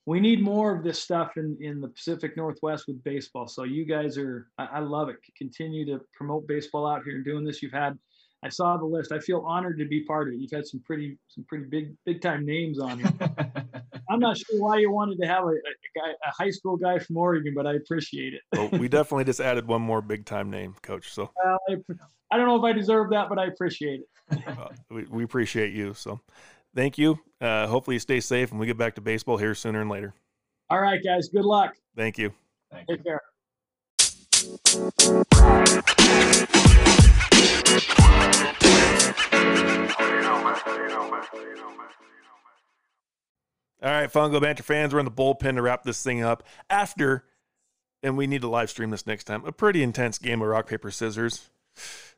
[0.06, 3.48] we need more of this stuff in in the Pacific Northwest with baseball.
[3.48, 5.18] So you guys are I, I love it.
[5.38, 7.62] Continue to promote baseball out here and doing this.
[7.62, 7.98] You've had
[8.44, 9.12] I saw the list.
[9.12, 10.38] I feel honored to be part of it.
[10.40, 13.14] You've had some pretty some pretty big big time names on here.
[14.10, 15.54] I'm not sure why you wanted to have a, a,
[15.96, 18.42] guy a high school guy from Oregon, but I appreciate it.
[18.52, 21.14] well, we definitely just added one more big time name, Coach.
[21.14, 21.76] So uh, I,
[22.32, 24.48] I, don't know if I deserve that, but I appreciate it.
[24.48, 25.94] uh, we, we appreciate you.
[25.94, 26.20] So
[26.76, 27.20] thank you.
[27.40, 30.14] Uh, hopefully you stay safe and we get back to baseball here sooner and later.
[30.70, 31.30] All right, guys.
[31.30, 31.74] Good luck.
[31.96, 32.34] Thank you.
[32.72, 33.22] Thank Take care.
[43.84, 47.26] All right, Fungo Banter fans, we're in the bullpen to wrap this thing up after,
[48.04, 50.68] and we need to live stream this next time, a pretty intense game of rock,
[50.68, 51.50] paper, scissors.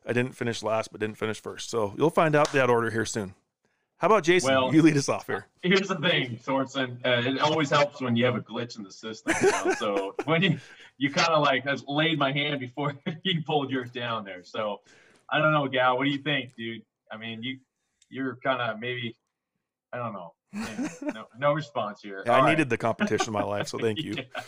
[0.06, 1.70] I didn't finish last, but didn't finish first.
[1.70, 3.34] So you'll find out that order here soon.
[3.98, 4.50] How about Jason?
[4.50, 5.46] Well, you lead us off here.
[5.62, 6.98] Here's the thing, Sorensen.
[7.04, 9.34] Uh, it always helps when you have a glitch in the system.
[9.40, 9.74] You know?
[9.78, 10.58] so when you
[10.98, 14.42] you kind of like has laid my hand before you pulled yours down there.
[14.42, 14.80] So
[15.30, 15.96] I don't know, Gal.
[15.96, 16.82] What do you think, dude?
[17.10, 17.58] I mean, you
[18.10, 19.16] you're kind of maybe
[19.92, 20.34] I don't know.
[20.52, 22.22] Yeah, no, no response here.
[22.26, 24.14] Yeah, I All needed the competition in my life, so thank you.
[24.16, 24.42] Yeah.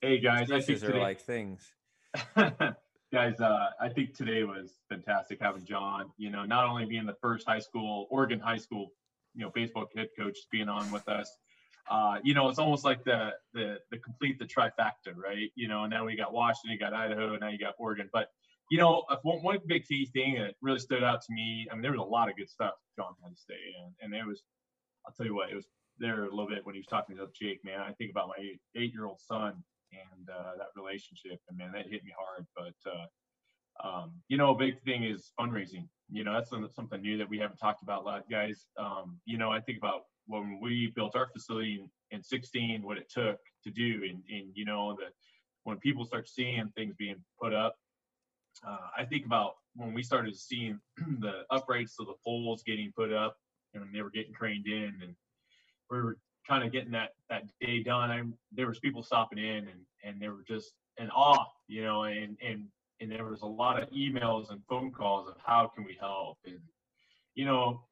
[0.00, 1.72] Hey guys, I think These are today, like things.
[3.14, 6.10] Guys, uh, I think today was fantastic having John.
[6.16, 8.90] You know, not only being the first high school, Oregon high school,
[9.36, 11.30] you know, baseball head coach being on with us.
[11.88, 15.52] Uh, you know, it's almost like the the the complete the trifecta, right?
[15.54, 18.10] You know, and now we got Washington, you got Idaho, and now you got Oregon.
[18.12, 18.30] But
[18.68, 21.68] you know, one, one big key thing that really stood out to me.
[21.70, 24.20] I mean, there was a lot of good stuff John had to say, and and
[24.20, 24.42] it was,
[25.06, 25.66] I'll tell you what, it was
[26.00, 27.64] there a little bit when he was talking to Jake.
[27.64, 28.44] Man, I think about my
[28.74, 29.62] eight-year-old son
[30.12, 32.46] and uh, that relationship, and man, that hit me hard.
[32.56, 33.06] But uh,
[33.82, 35.88] um, you know, a big thing is fundraising.
[36.10, 38.66] You know, that's something, new that we haven't talked about a lot, guys.
[38.78, 41.80] Um, you know, I think about when we built our facility
[42.10, 45.12] in, in 16, what it took to do, and, and you know, that
[45.64, 47.76] when people start seeing things being put up,
[48.66, 50.78] uh, I think about when we started seeing
[51.18, 53.36] the uprights of the poles getting put up,
[53.74, 55.14] and they were getting craned in, and
[55.90, 58.10] we were kind of getting that that day done.
[58.10, 58.22] I
[58.52, 62.36] there was people stopping in, and and they were just in awe, you know, and
[62.46, 62.66] and
[63.00, 66.38] and there was a lot of emails and phone calls of how can we help,
[66.46, 66.58] and
[67.34, 67.82] you know,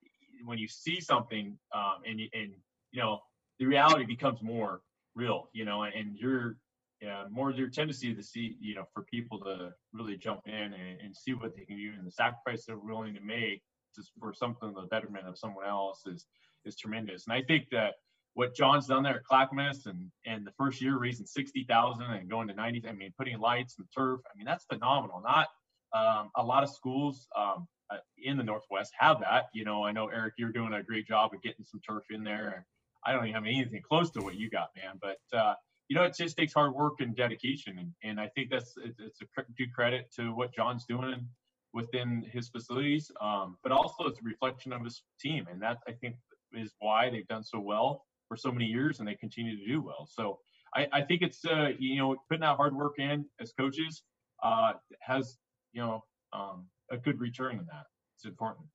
[0.44, 2.52] when you see something, um, and and
[2.92, 3.20] you know,
[3.58, 4.80] the reality becomes more
[5.14, 6.56] real, you know, and you're
[7.00, 11.00] yeah, more your tendency to see, you know, for people to really jump in and,
[11.04, 13.60] and see what they can do and the sacrifice they're willing to make
[13.94, 16.26] just for something the betterment of someone else is
[16.64, 17.26] is tremendous.
[17.26, 17.94] And I think that
[18.34, 22.28] what John's done there at Clackamas and and the first year raising sixty thousand and
[22.28, 22.82] going to ninety.
[22.88, 24.20] I mean, putting lights and turf.
[24.26, 25.22] I mean, that's phenomenal.
[25.22, 25.48] Not
[25.92, 29.44] um, a lot of schools um, uh, in the Northwest have that.
[29.52, 32.24] You know, I know Eric, you're doing a great job of getting some turf in
[32.24, 32.66] there.
[33.04, 34.98] I don't even have anything close to what you got, man.
[35.00, 35.54] But uh,
[35.88, 39.20] you know, it just takes hard work and dedication, and, and I think that's it's
[39.20, 41.26] a due credit to what John's doing
[41.74, 45.92] within his facilities, um, but also it's a reflection of his team, and that I
[45.92, 46.16] think
[46.54, 49.82] is why they've done so well for so many years, and they continue to do
[49.82, 50.08] well.
[50.10, 50.38] So
[50.74, 54.04] I, I think it's uh, you know putting that hard work in as coaches
[54.42, 55.36] uh, has
[55.74, 56.02] you know
[56.32, 57.84] um, a good return in that.
[58.16, 58.68] It's important.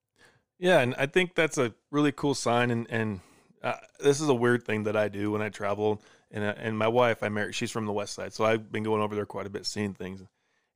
[0.59, 2.69] Yeah, and I think that's a really cool sign.
[2.69, 3.21] And and
[3.63, 6.03] uh, this is a weird thing that I do when I travel.
[6.29, 7.55] And uh, and my wife, I married.
[7.55, 9.95] She's from the west side, so I've been going over there quite a bit, seeing
[9.95, 10.21] things.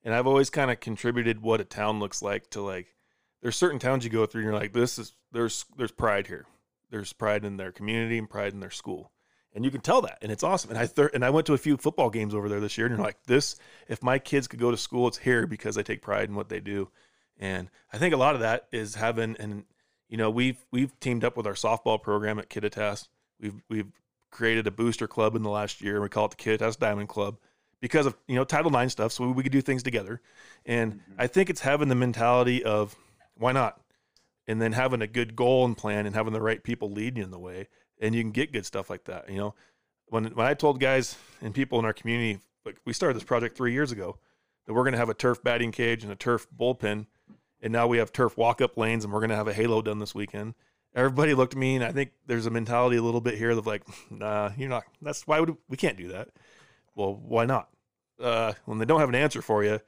[0.03, 2.95] And I've always kind of contributed what a town looks like to like.
[3.43, 6.47] There's certain towns you go through, and you're like, this is there's there's pride here.
[6.92, 9.12] There's pride in their community and pride in their school.
[9.54, 10.70] And you can tell that and it's awesome.
[10.70, 12.88] And i th- and i went to a few football games over there this year
[12.88, 13.56] and you're like this
[13.88, 16.50] if my kids could go to school it's here because they take pride in what
[16.50, 16.89] they do.
[17.39, 19.66] And i think a lot of that is having and
[20.08, 23.08] you know we've we've teamed up with our softball program at Kittitas.
[23.39, 23.92] we've we've
[24.30, 27.10] created a booster club in the last year and we call it the Kittitas diamond
[27.10, 27.38] club
[27.82, 30.22] because of you know title ix stuff so we, we could do things together.
[30.66, 31.14] And mm-hmm.
[31.18, 32.96] i think it's having the mentality of
[33.38, 33.80] why not
[34.52, 37.24] and then having a good goal and plan and having the right people lead you
[37.24, 37.68] in the way
[38.02, 39.30] and you can get good stuff like that.
[39.30, 39.56] You know,
[40.08, 43.56] when when I told guys and people in our community, like we started this project
[43.56, 44.18] three years ago,
[44.66, 47.06] that we're going to have a turf batting cage and a turf bullpen,
[47.62, 49.82] and now we have turf walk up lanes, and we're going to have a halo
[49.82, 50.56] done this weekend.
[50.93, 53.66] Everybody looked at me, and I think there's a mentality a little bit here of
[53.66, 54.84] like, nah, you're not.
[55.02, 56.30] That's why would we can't do that.
[56.95, 57.70] Well, why not?
[58.20, 59.80] Uh, when they don't have an answer for you,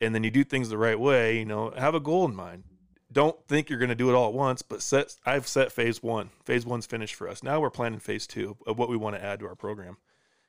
[0.00, 2.64] and then you do things the right way, you know, have a goal in mind
[3.10, 6.02] don't think you're going to do it all at once, but set I've set phase
[6.02, 6.30] one.
[6.44, 7.42] Phase one's finished for us.
[7.42, 9.96] Now we're planning phase two of what we want to add to our program.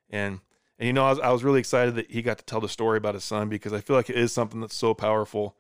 [0.10, 0.40] And
[0.78, 2.70] and you know, I was, I was really excited that he got to tell the
[2.70, 5.56] story about his son because I feel like it is something that's so powerful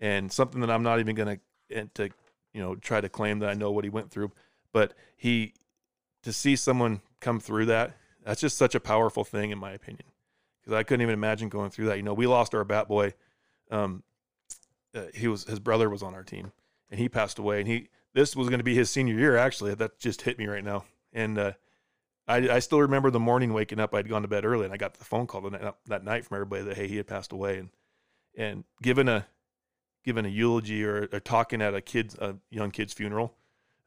[0.00, 1.40] and something that I'm not even going
[1.70, 2.10] to to
[2.54, 4.32] you know try to claim that I know what he went through,
[4.72, 5.54] but he
[6.22, 7.96] to see someone come through that
[8.28, 10.04] that's just such a powerful thing in my opinion
[10.60, 11.96] because I couldn't even imagine going through that.
[11.96, 13.14] You know, we lost our bat boy
[13.70, 14.02] um,
[14.98, 16.52] uh, he was his brother was on our team,
[16.90, 17.60] and he passed away.
[17.60, 19.36] And he this was going to be his senior year.
[19.36, 20.84] Actually, that just hit me right now.
[21.12, 21.52] And uh,
[22.26, 23.94] I, I still remember the morning waking up.
[23.94, 26.36] I'd gone to bed early, and I got the phone call that, that night from
[26.36, 27.58] everybody that hey, he had passed away.
[27.58, 27.70] And
[28.36, 29.26] and given a
[30.04, 33.34] given a eulogy or, or talking at a kid's a young kid's funeral,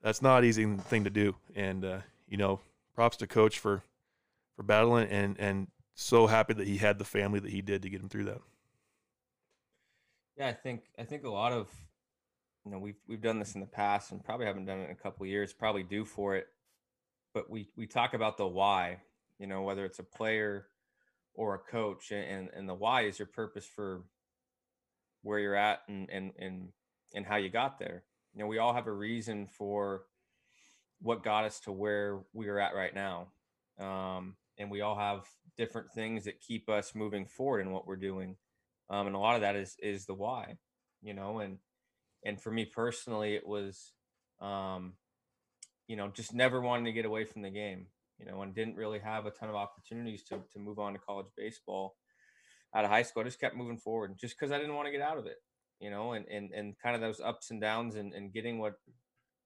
[0.02, 1.36] that's not an easy thing to do.
[1.56, 2.62] And uh, you know,
[2.96, 3.84] props to coach for
[4.56, 7.90] for battling and and so happy that he had the family that he did to
[7.90, 8.42] get him through that.
[10.38, 11.68] Yeah, I think I think a lot of
[12.66, 14.92] you know we've we've done this in the past and probably haven't done it in
[14.92, 15.54] a couple years.
[15.54, 16.48] Probably due for it,
[17.34, 19.00] but we we talk about the why.
[19.40, 20.68] You know, whether it's a player
[21.34, 24.04] or a coach, and and the why is your purpose for
[25.24, 26.70] where you're at and and and
[27.14, 28.04] and how you got there.
[28.34, 30.04] You know, we all have a reason for
[31.02, 33.28] what got us to where we are at right now.
[33.80, 35.28] Um, and we all have
[35.58, 38.38] different things that keep us moving forward in what we're doing
[38.92, 40.58] um, and a lot of that is is the why
[41.02, 41.58] you know and
[42.24, 43.94] and for me personally it was
[44.42, 44.94] um,
[45.88, 47.88] you know just never wanting to get away from the game
[48.20, 51.00] you know and didn't really have a ton of opportunities to to move on to
[51.00, 51.96] college baseball
[52.74, 53.22] out of high school.
[53.22, 55.38] I just kept moving forward just because i didn't want to get out of it
[55.80, 58.76] you know and and and kind of those ups and downs and, and getting what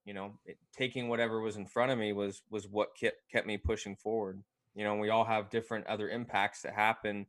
[0.04, 3.48] you know it, taking whatever was in front of me was was what kept kept
[3.48, 4.44] me pushing forward
[4.76, 7.26] you know and we all have different other impacts that happen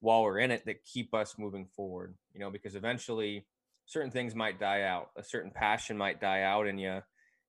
[0.00, 3.46] while we're in it that keep us moving forward you know because eventually
[3.86, 7.00] certain things might die out a certain passion might die out in you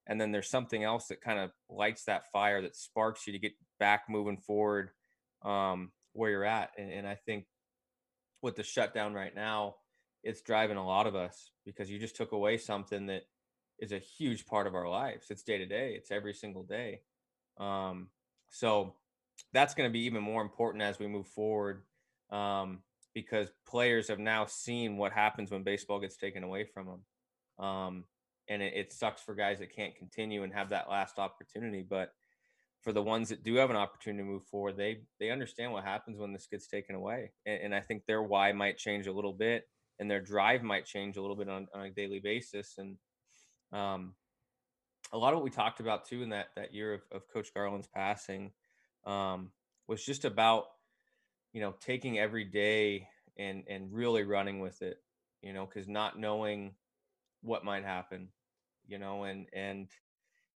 [0.08, 3.40] and then there's something else that kind of lights that fire that sparks you to
[3.40, 4.90] get back moving forward
[5.44, 7.46] um, where you're at and, and i think
[8.42, 9.76] with the shutdown right now
[10.24, 13.24] it's driving a lot of us because you just took away something that
[13.80, 15.26] is a huge part of our lives.
[15.32, 17.02] It's day to day it's every single day
[17.58, 18.08] um,
[18.50, 18.96] so
[19.54, 21.84] that's going to be even more important as we move forward
[22.32, 22.80] um,
[23.14, 27.66] because players have now seen what happens when baseball gets taken away from them.
[27.66, 28.04] Um,
[28.48, 31.86] and it, it, sucks for guys that can't continue and have that last opportunity.
[31.88, 32.14] But
[32.82, 35.84] for the ones that do have an opportunity to move forward, they they understand what
[35.84, 39.12] happens when this gets taken away, and, and I think their why might change a
[39.12, 39.68] little bit,
[40.00, 42.76] and their drive might change a little bit on, on a daily basis.
[42.78, 42.98] And
[43.72, 44.16] um,
[45.14, 47.54] a lot of what we talked about too in that that year of, of Coach
[47.54, 48.52] Garland's passing
[49.06, 49.52] um,
[49.88, 50.66] was just about
[51.54, 54.98] you know, taking every day and and really running with it,
[55.42, 56.76] you know, because not knowing
[57.42, 58.30] what might happen,
[58.88, 59.90] you know, and and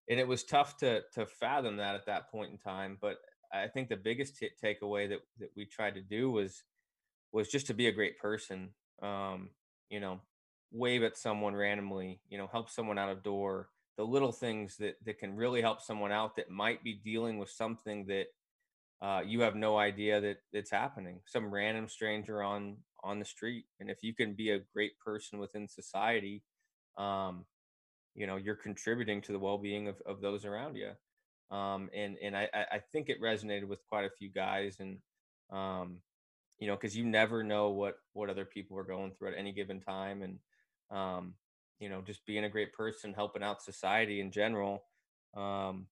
[0.10, 2.98] and it was tough to to fathom that at that point in time.
[3.02, 3.18] But
[3.54, 6.64] I think the biggest t- takeaway that that we tried to do was
[7.32, 8.70] was just to be a great person.
[9.02, 9.50] Um,
[9.90, 10.22] you know,
[10.72, 12.22] wave at someone randomly.
[12.30, 13.70] You know, help someone out of door.
[13.98, 17.50] The little things that that can really help someone out that might be dealing with
[17.50, 18.28] something that
[19.02, 21.20] uh, you have no idea that it's happening.
[21.26, 25.38] Some random stranger on on the street, and if you can be a great person
[25.38, 26.44] within society,
[26.98, 27.46] um,
[28.16, 30.92] you know you're contributing to the well-being of, of those around you
[31.56, 34.98] um, and and I, I think it resonated with quite a few guys and
[35.52, 35.98] um,
[36.58, 39.52] you know because you never know what what other people are going through at any
[39.52, 40.40] given time and
[40.98, 41.34] um,
[41.80, 44.84] you know just being a great person helping out society in general
[45.36, 45.88] um,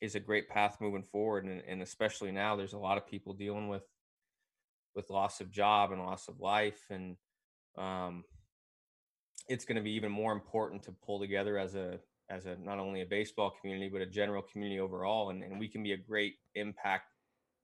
[0.00, 3.32] is a great path moving forward and, and especially now there's a lot of people
[3.32, 3.84] dealing with
[4.94, 7.16] with loss of job and loss of life and
[7.78, 8.24] um,
[9.48, 11.98] it's going to be even more important to pull together as a
[12.28, 15.68] as a not only a baseball community but a general community overall and, and we
[15.68, 17.12] can be a great impact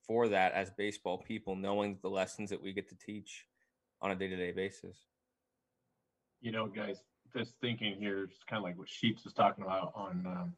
[0.06, 3.46] for that as baseball people knowing the lessons that we get to teach
[4.00, 4.96] on a day-to-day basis.
[6.40, 6.98] You know guys
[7.36, 10.52] just thinking here is kind of like what sheets was talking about on um,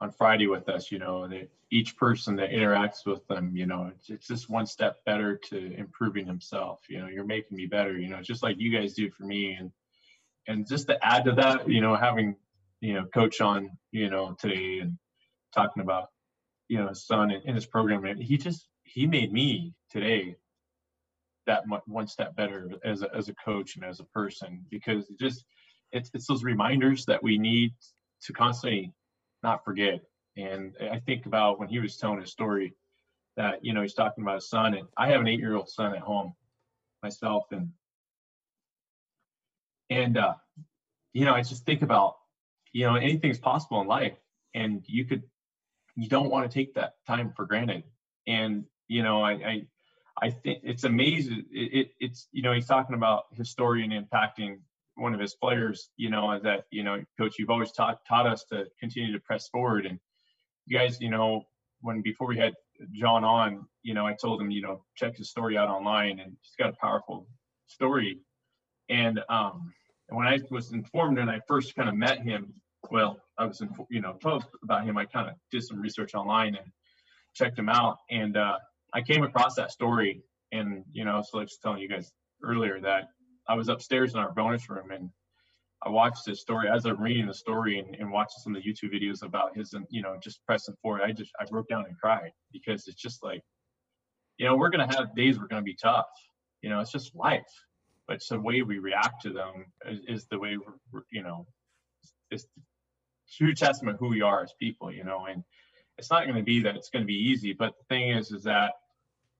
[0.00, 3.90] on friday with us you know that each person that interacts with them you know
[3.94, 7.98] it's, it's just one step better to improving himself you know you're making me better
[7.98, 9.56] you know just like you guys do for me.
[9.58, 9.70] And
[10.46, 12.36] and just to add to that, you know, having
[12.80, 14.98] you know coach on you know today and
[15.54, 16.08] talking about
[16.68, 20.36] you know his son in, his program, and he just he made me today
[21.46, 25.08] that much, one step better as a, as a coach and as a person because
[25.10, 25.44] it just
[25.92, 27.72] it's it's those reminders that we need
[28.22, 28.92] to constantly
[29.44, 30.00] not forget.
[30.36, 32.74] And I think about when he was telling his story
[33.36, 35.70] that you know he's talking about his son, and I have an eight year old
[35.70, 36.34] son at home
[37.02, 37.68] myself, and
[39.90, 40.34] and, uh,
[41.12, 42.16] you know, I just think about,
[42.72, 44.16] you know, anything's possible in life
[44.54, 45.22] and you could,
[45.96, 47.84] you don't want to take that time for granted.
[48.26, 49.66] And, you know, I, I,
[50.20, 51.44] I think it's amazing.
[51.52, 54.58] It, it, it's, you know, he's talking about historian impacting
[54.96, 58.44] one of his players, you know, that, you know, coach, you've always taught, taught us
[58.50, 59.86] to continue to press forward.
[59.86, 59.98] And
[60.66, 61.42] you guys, you know,
[61.80, 62.54] when before we had
[62.92, 66.36] John on, you know, I told him, you know, check his story out online and
[66.40, 67.26] he's got a powerful
[67.66, 68.20] story
[68.88, 69.72] and um,
[70.08, 72.52] when I was informed and I first kind of met him,
[72.90, 74.98] well, I was, in, you know, told about him.
[74.98, 76.66] I kind of did some research online and
[77.34, 78.58] checked him out, and uh,
[78.92, 80.22] I came across that story.
[80.52, 83.08] And you know, so I was telling you guys earlier that
[83.48, 85.10] I was upstairs in our bonus room and
[85.82, 88.68] I watched his story as I'm reading the story and, and watching some of the
[88.68, 91.02] YouTube videos about his, and you know, just pressing forward.
[91.02, 93.42] I just I broke down and cried because it's just like,
[94.38, 96.06] you know, we're gonna have days we're gonna be tough.
[96.62, 97.42] You know, it's just life
[98.06, 100.56] but it's the way we react to them is, is the way
[100.92, 101.46] we're, you know
[102.30, 102.46] it's
[103.36, 105.42] true testament who we are as people you know and
[105.98, 108.30] it's not going to be that it's going to be easy but the thing is
[108.32, 108.72] is that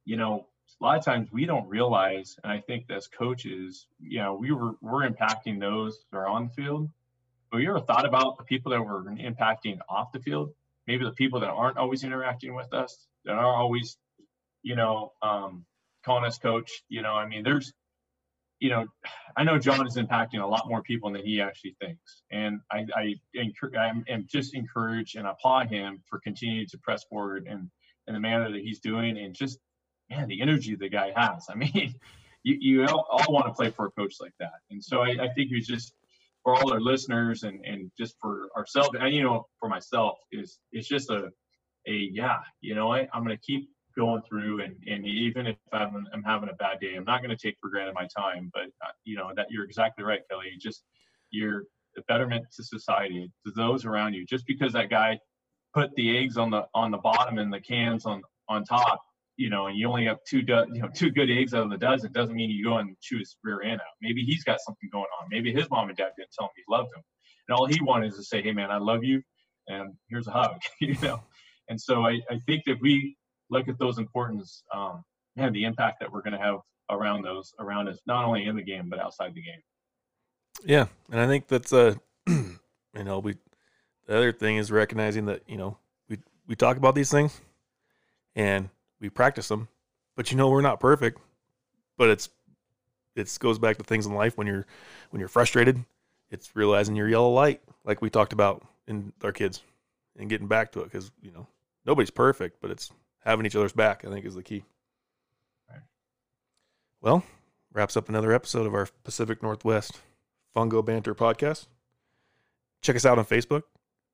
[0.05, 0.47] you know
[0.81, 4.53] a lot of times we don't realize and i think as coaches you know we
[4.53, 6.91] were we're impacting those that are on the field.
[7.51, 10.51] But you ever thought about the people that we're impacting off the field?
[10.89, 13.97] Maybe the people that aren't always interacting with us that are always
[14.63, 15.65] you know um,
[16.05, 17.73] calling us coach you know i mean there's
[18.61, 18.87] you know,
[19.37, 22.87] I know John is impacting a lot more people than he actually thinks, and I,
[22.97, 23.15] I,
[23.77, 27.69] I am just encourage and applaud him for continuing to press forward and
[28.07, 29.59] in the manner that he's doing, and just
[30.17, 31.47] man, the energy the guy has.
[31.51, 31.95] I mean,
[32.43, 35.11] you, you all, all want to play for a coach like that, and so I,
[35.21, 35.95] I think he's just
[36.43, 40.59] for all our listeners and and just for ourselves, and you know, for myself is
[40.73, 41.31] it's just a
[41.87, 46.05] a yeah, you know what, I'm gonna keep going through and, and even if I'm,
[46.13, 48.65] I'm having a bad day i'm not going to take for granted my time but
[48.85, 50.47] uh, you know that you're exactly right kelly.
[50.53, 50.83] You just
[51.31, 51.63] you're
[51.97, 54.25] a betterment to society to those around you.
[54.25, 55.19] Just because that guy
[55.73, 59.03] put the eggs on the on the bottom and the cans on on top
[59.37, 61.71] you know and you only have two do, you know two good eggs out of
[61.71, 64.59] the dozen doesn't mean you go and chew his rear end out maybe he's got
[64.61, 67.03] something going on maybe his mom and dad didn't tell him he loved him
[67.49, 69.21] and all he wanted is to say hey man i love you
[69.69, 71.21] and here's a hug you know
[71.69, 73.17] and so I, I think that we
[73.51, 75.03] look at those importance um,
[75.37, 76.59] and the impact that we're going to have
[76.91, 79.61] around those around us, not only in the game but outside the game.
[80.65, 82.59] Yeah, and I think that's a, you
[82.95, 83.37] know, we.
[84.07, 85.79] The other thing is recognizing that you know
[86.11, 87.41] we we talk about these things,
[88.37, 88.69] and
[89.05, 89.69] we practice them,
[90.17, 91.21] but you know we're not perfect.
[91.97, 92.31] But it's
[93.15, 94.67] it goes back to things in life when you're
[95.11, 95.85] when you're frustrated,
[96.31, 99.63] it's realizing your yellow light, like we talked about in our kids,
[100.19, 101.47] and getting back to it because you know
[101.85, 102.91] nobody's perfect, but it's
[103.25, 104.65] having each other's back, I think, is the key.
[105.71, 105.83] Right.
[107.01, 107.23] Well,
[107.73, 110.01] wraps up another episode of our Pacific Northwest
[110.57, 111.67] Fungo Banter podcast.
[112.81, 113.63] Check us out on Facebook,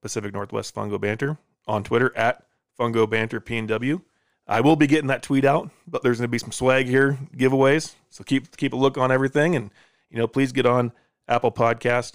[0.03, 2.45] Pacific Northwest Fungo Banter on Twitter at
[2.79, 4.03] Fungo Banter PNW.
[4.51, 7.17] I will be getting that tweet out, but there's going to be some swag here,
[7.37, 7.95] giveaways.
[8.11, 9.71] So keep keep a look on everything, and
[10.11, 10.91] you know, please get on
[11.29, 12.15] Apple Podcast,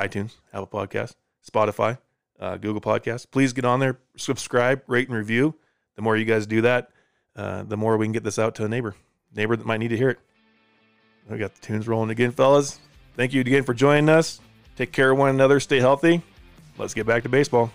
[0.00, 1.14] iTunes, Apple Podcast,
[1.48, 1.98] Spotify,
[2.40, 3.30] uh, Google Podcast.
[3.30, 5.54] Please get on there, subscribe, rate, and review.
[5.94, 6.90] The more you guys do that,
[7.36, 8.96] uh, the more we can get this out to a neighbor,
[9.32, 10.18] neighbor that might need to hear it.
[11.30, 12.80] We got the tunes rolling again, fellas.
[13.14, 14.40] Thank you again for joining us.
[14.74, 15.60] Take care of one another.
[15.60, 16.22] Stay healthy.
[16.76, 17.70] Let's get back to baseball.